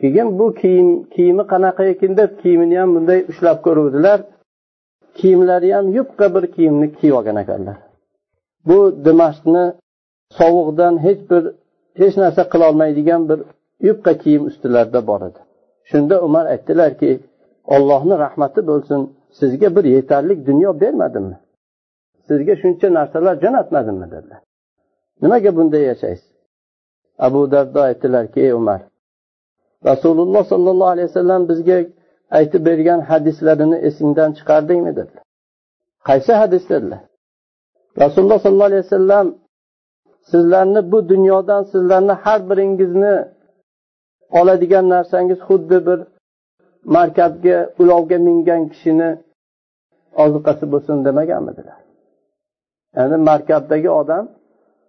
Keyin 0.00 0.28
bu 0.38 0.46
kiyim 0.60 0.88
kiyimi 1.14 1.44
qanaqa 1.52 1.82
ekan 1.92 2.12
deb 2.20 2.30
kiyimini 2.40 2.76
ham 2.80 2.90
bunday 2.96 3.20
ushlab 3.30 3.58
ko'ruvdilar. 3.66 4.18
Kiyimlari 5.18 5.68
ham 5.76 5.86
yupqa 5.98 6.26
bir 6.34 6.44
kiyimni 6.54 6.86
kiyib 6.98 7.14
olgan 7.18 7.36
ekanlar. 7.44 7.76
Bu 8.68 8.78
dimashqni 9.04 9.64
sovuqdan 10.38 10.94
hech 11.06 11.20
bir 11.30 11.42
hech 12.00 12.14
narsa 12.22 12.42
qilolmaydigan 12.52 13.22
bir 13.30 13.40
yupqa 13.88 14.12
kiyim 14.22 14.42
ustilarida 14.50 15.00
bor 15.06 15.20
edi. 15.28 15.40
Shunda 15.90 16.16
umar 16.26 16.44
aytdilarki 16.54 17.10
ollohni 17.74 18.14
rahmati 18.24 18.60
bo'lsin 18.70 19.00
sizga 19.40 19.68
bir 19.76 19.84
yetarli 19.96 20.46
dunyo 20.46 20.70
bermadimmi 20.80 21.36
sizga 22.28 22.54
shuncha 22.62 22.88
narsalar 22.98 23.34
jo'natmadimmi 23.44 24.06
dedilar. 24.14 24.40
Nimaga 25.22 25.50
bunday 25.56 25.82
yashaysiz? 25.92 26.30
Abu 27.26 27.50
dardo 27.52 27.80
aytdilarki 27.80 28.40
ey 28.40 28.52
umar 28.52 28.80
rasululloh 29.84 30.44
sollallohu 30.52 30.90
alayhi 30.94 31.08
vasallam 31.08 31.48
bizga 31.50 31.78
aytib 32.38 32.66
bergan 32.66 33.00
hadislarini 33.00 33.76
esingdan 33.88 34.30
chiqardingmi? 34.38 34.92
dedilar. 34.98 35.24
Qaysi 36.08 36.32
hadis? 36.32 36.64
dedilar. 36.72 37.00
Rasululloh 38.02 38.38
sollallohu 38.44 38.70
alayhi 38.72 38.84
vasallam 38.86 39.26
sizlarni 40.30 40.92
bu 40.92 40.98
dunyodan 41.08 41.62
sizlarni 41.72 42.14
har 42.24 42.40
biringizni 42.50 43.16
oladigan 44.38 44.86
narsangiz 44.94 45.38
xuddi 45.48 45.78
bir 45.86 45.98
markabga 46.96 47.58
ulovga 47.82 48.18
mingan 48.28 48.62
kishini 48.72 49.10
ozuqasi 50.24 50.64
bo'lsin 50.72 50.96
demaganmidilar. 51.06 51.78
Ya'ni 52.96 53.16
markabdagi 53.30 53.90
odam 54.00 54.24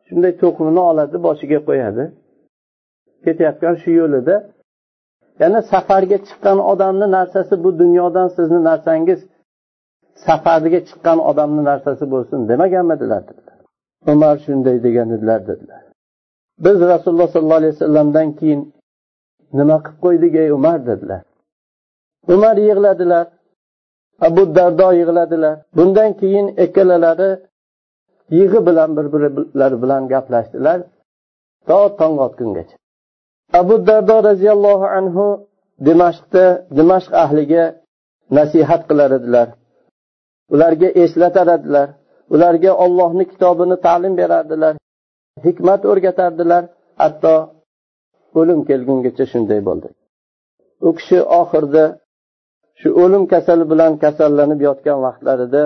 shunday 0.08 0.34
to'qimini 0.42 0.82
oladi 0.92 1.18
boshiga 1.28 1.60
qo'yadi. 1.68 2.04
Ketayotgan 3.26 3.76
shu 3.82 3.92
yo'lida 4.02 4.36
yana 5.42 5.60
safarga 5.72 6.18
chiqqan 6.28 6.58
odamni 6.72 7.08
narsasi 7.18 7.54
bu 7.64 7.70
dunyodan 7.82 8.28
sizni 8.36 8.60
narsangiz 8.70 9.20
safarga 10.26 10.80
chiqqan 10.88 11.20
odamni 11.30 11.62
narsasi 11.70 12.06
bo'lsin 12.14 12.40
demaganmidilar 12.50 13.22
dedilar. 13.30 13.58
Umar 14.14 14.36
shunday 14.46 14.78
degan 14.86 15.08
edilar 15.16 15.40
dedilar. 15.50 15.82
Biz 16.66 16.78
rasululloh 16.92 17.30
sollallohu 17.34 17.62
alayhi 17.62 17.74
vasallamdan 17.76 18.28
keyin 18.40 18.62
nima 19.58 19.78
qilib 19.86 20.00
qo'ydik 20.06 20.34
ey 20.42 20.50
umar 20.58 20.80
dedilar. 20.90 21.22
Umar 22.34 22.56
yig'ladilar 22.68 23.26
abu 24.28 24.44
dardo 24.58 24.90
yig'ladilar. 25.02 25.56
Bundan 25.78 26.12
keyin 26.22 26.48
ikkalalari 26.64 27.32
yig'i 28.40 28.60
bilan 28.68 28.90
bir 28.98 29.06
birlari 29.14 29.78
bilan 29.84 30.02
gaplashdilar. 30.14 30.80
To 31.68 31.80
tong 32.00 32.16
otgungacha. 32.26 32.76
Abu 33.62 33.76
dardo 33.88 34.16
roziyallohu 34.30 34.86
anhu 34.98 35.26
dimashqda 35.88 36.46
dimashq 36.78 37.12
ahliga 37.24 37.64
nasihat 38.38 38.82
qilar 38.90 39.12
edilar. 39.20 39.48
Ularga 40.54 40.90
eslatardilar 41.04 41.88
ularga 42.34 42.72
ollohni 42.84 43.26
kitobini 43.32 43.76
ta'lim 43.86 44.14
berardilar. 44.22 44.74
Hikmat 45.48 45.82
o'rgatardilar. 45.92 46.64
Hatto 47.02 47.36
o'lim 48.40 48.60
kelgungacha 48.70 49.26
shunday 49.34 49.60
bo'ldi. 49.68 49.88
U 50.88 50.90
kishi 50.98 51.18
oxirida 51.40 51.86
shu 52.80 52.90
o'lim 53.04 53.24
kasali 53.34 53.66
bilan 53.72 53.94
kasallanib 54.04 54.60
yotgan 54.68 54.98
vaqtlarida 55.06 55.64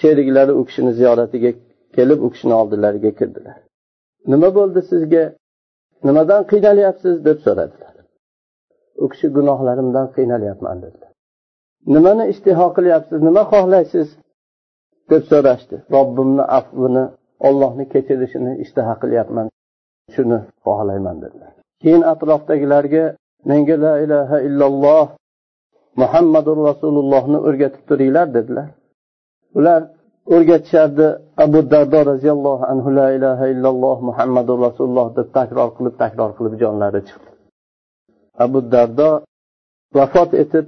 sheriklari 0.00 0.52
u 0.60 0.62
kishini 0.68 0.92
ziyoratiga 0.98 1.50
kelib 1.96 2.18
u 2.26 2.28
kishini 2.34 2.54
oldilariga 2.60 3.10
kirdilar. 3.18 3.56
Nima 4.32 4.48
bo'ldi 4.58 4.80
sizga? 4.90 5.24
Nimadan 6.06 6.42
qiynalyapsiz? 6.50 7.14
deb 7.28 7.38
so'radilar. 7.46 7.92
U 9.02 9.06
kishi 9.12 9.26
gunohlarimdan 9.36 10.06
qiynalyapman 10.16 10.76
dedilar. 10.84 11.05
Nimani 11.94 12.24
ishtiho 12.32 12.66
qilyapsiz 12.76 13.18
nima 13.28 13.42
xohlaysiz? 13.52 14.08
deb 15.10 15.22
so'rashdi. 15.30 15.76
Robbimni 15.96 16.44
afvini 16.58 17.04
ollohni 17.48 17.84
kechirishini 17.92 18.52
ishtaha 18.64 18.94
qilyapman 19.02 19.46
shuni 20.14 20.38
xohlayman 20.66 21.16
dedilar. 21.24 21.52
Keyin 21.82 22.02
atrofdagilarga 22.12 23.04
menga 23.50 23.76
la 23.84 23.94
ilaha 24.04 24.36
illalloh 24.48 25.06
muhammadu 26.02 26.50
rasulullohni 26.68 27.38
o'rgatib 27.48 27.82
turinglar 27.88 28.26
dedilar. 28.36 28.68
Ular 29.58 29.80
o'rgatishardi 30.34 31.06
abu 31.44 31.60
dardo 31.72 32.00
roziyallohu 32.12 32.64
anhu 32.72 32.88
la 32.98 33.08
ilaha 33.18 33.44
illalloh 33.54 33.96
muhammadu 34.08 34.52
rasululloh 34.66 35.08
deb 35.18 35.28
takror 35.38 35.68
qilib 35.76 35.94
takror 36.02 36.30
qilib 36.38 36.54
jonlari 36.62 37.00
chiqdi. 37.08 37.30
Abu 38.44 38.58
dardo 38.74 39.10
vafot 39.98 40.30
etib 40.42 40.66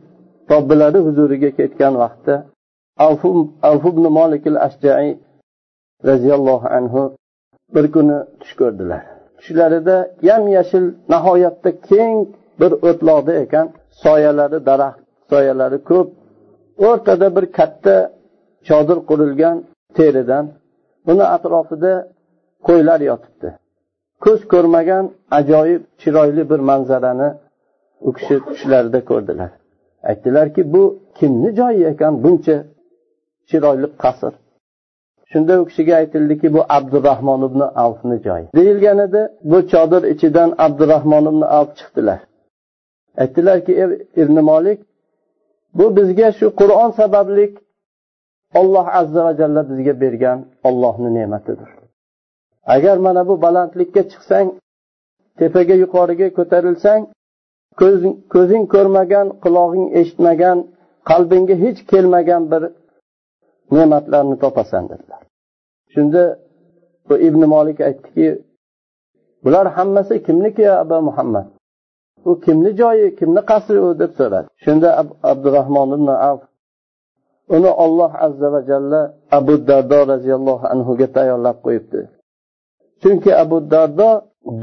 robbilari 0.51 0.99
huzuriga 1.07 1.51
ketgan 1.59 1.95
vaqtda 2.03 2.35
avf 3.07 3.85
ibn 3.93 4.05
molikil 4.19 4.59
ashjai 4.67 5.11
roziyallohu 6.09 6.67
anhu 6.79 7.03
bir 7.75 7.87
kuni 7.95 8.19
tush 8.41 8.55
ko'rdilar. 8.61 9.03
Tushlarida 9.39 9.97
yam 10.29 10.43
yashil 10.57 10.87
nihoyatda 11.13 11.71
keng 11.91 12.17
bir 12.61 12.73
o'tloqda 12.89 13.33
ekan. 13.45 13.67
Soyalari 14.05 14.59
daraxt 14.69 15.03
soyalari 15.31 15.79
ko'p. 15.91 16.09
O'rtada 16.89 17.27
bir 17.37 17.45
katta 17.59 17.97
chodir 18.69 18.99
qurilgan 19.09 19.57
teridan 19.97 20.45
uni 21.11 21.25
atrofida 21.37 21.93
qo'ylar 22.69 23.01
yotibdi. 23.11 23.49
Ko'z 24.25 24.41
ko'rmagan 24.53 25.05
ajoyib 25.39 25.83
chiroyli 26.01 26.43
bir 26.51 26.61
manzarani 26.71 27.29
u 28.09 28.11
kishi 28.17 28.37
tushlarida 28.49 29.01
ko'rdilar. 29.11 29.51
Aytdilarki 30.11 30.63
bu 30.73 30.83
kimni 31.19 31.51
joyi 31.59 31.83
ekan 31.93 32.15
buncha 32.25 32.57
chiroyli 33.49 33.89
qasr? 34.03 34.33
Shunda 35.31 35.61
u 35.61 35.65
kishiga 35.69 35.95
aytildiki 35.97 36.49
bu 36.55 36.61
abdurahmon 36.77 37.41
ibn 37.49 37.61
avfni 37.61 38.17
joyi. 38.27 38.47
Deyilgan 38.57 38.99
edi 39.07 39.23
bu 39.51 39.59
chodir 39.73 40.03
ichidan 40.13 40.51
abdurahmon 40.59 41.25
ibn 41.31 41.43
avf 41.59 41.71
chiqdilar. 41.79 42.21
Aytdilarki 43.23 43.73
ey 43.83 43.89
ibn 44.23 44.37
molik 44.51 44.79
bu 45.79 45.97
bizga 45.97 46.29
shu 46.39 46.47
qur'on 46.61 46.91
sababli 46.91 47.45
olloh 48.61 48.87
azza 49.01 49.25
va 49.25 49.33
jalla 49.41 49.63
bizga 49.71 50.01
bergan 50.01 50.39
ollohni 50.69 51.11
ne'matidir. 51.19 51.71
Agar 52.75 52.97
mana 53.07 53.23
bu 53.29 53.35
balandlikka 53.45 54.03
chiqsang 54.11 54.49
tepaga 55.39 55.75
yuqoriga 55.83 56.29
ko'tarilsang 56.39 57.01
ko'zing 58.33 58.65
ko'rmagan 58.75 59.27
qulog'ing 59.43 59.87
eshitmagan 60.01 60.59
qalbingga 61.11 61.55
hech 61.65 61.81
kelmagan 61.91 62.43
bir 62.53 62.63
ne'matlarni 63.77 64.37
topasan 64.45 64.85
dedilar. 64.91 65.23
Shunda 65.95 66.23
bu 67.09 67.15
ibn 67.29 67.41
molik 67.55 67.79
aytdiki 67.89 68.29
bular 69.45 69.67
hammasi 69.77 70.15
kimniki 70.27 70.65
abu 70.83 70.99
muhammad? 71.09 71.47
U 72.29 72.41
kimni 72.45 72.71
joyi 72.81 73.07
kimni 73.19 73.41
qasri 73.51 73.79
u? 73.87 73.89
deb 74.03 74.13
so'radi. 74.19 74.49
Shunda 74.65 74.89
abdurahmon 75.33 75.89
ibn 75.97 76.09
avf 76.31 76.43
uni 77.57 77.71
olloh 77.85 78.13
azza 78.27 78.49
va 78.55 78.61
jalla 78.71 79.01
abu 79.39 79.55
dardo 79.69 79.99
roziyallohu 80.13 80.65
anhuga 80.73 81.07
tayyorlab 81.17 81.57
qo'yibdi. 81.65 82.01
Chunki 83.03 83.31
abu 83.43 83.57
dardo 83.73 84.11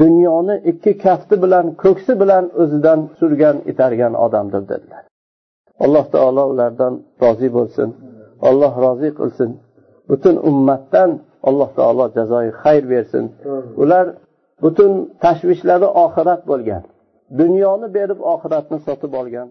dunyoni 0.02 0.56
ikki 0.72 0.92
kafti 1.06 1.36
bilan 1.44 1.66
ko'ksi 1.84 2.14
bilan 2.22 2.46
o'zidan 2.62 3.00
surgan 3.20 3.58
itargan 3.72 4.14
odamdir 4.26 4.64
dedilar. 4.72 5.04
Alloh 5.86 6.06
taolo 6.14 6.44
ulardan 6.54 6.94
rozi 7.22 7.50
bo'lsin. 7.58 7.90
Alloh 8.50 8.74
rozi 8.86 9.10
qilsin. 9.20 9.50
Butun 10.10 10.36
ummatdan 10.50 11.10
alloh 11.50 11.70
taolo 11.78 12.06
jazoyi 12.18 12.52
xayr 12.62 12.84
bersin. 12.94 13.26
Ular 13.82 14.06
butun 14.64 14.92
tashvishlari 15.24 15.88
oxirat 16.04 16.42
bo'lgan. 16.52 16.84
Dunyoni 17.40 17.88
berib 17.98 18.20
oxiratni 18.34 18.78
sotib 18.88 19.14
olgan 19.22 19.48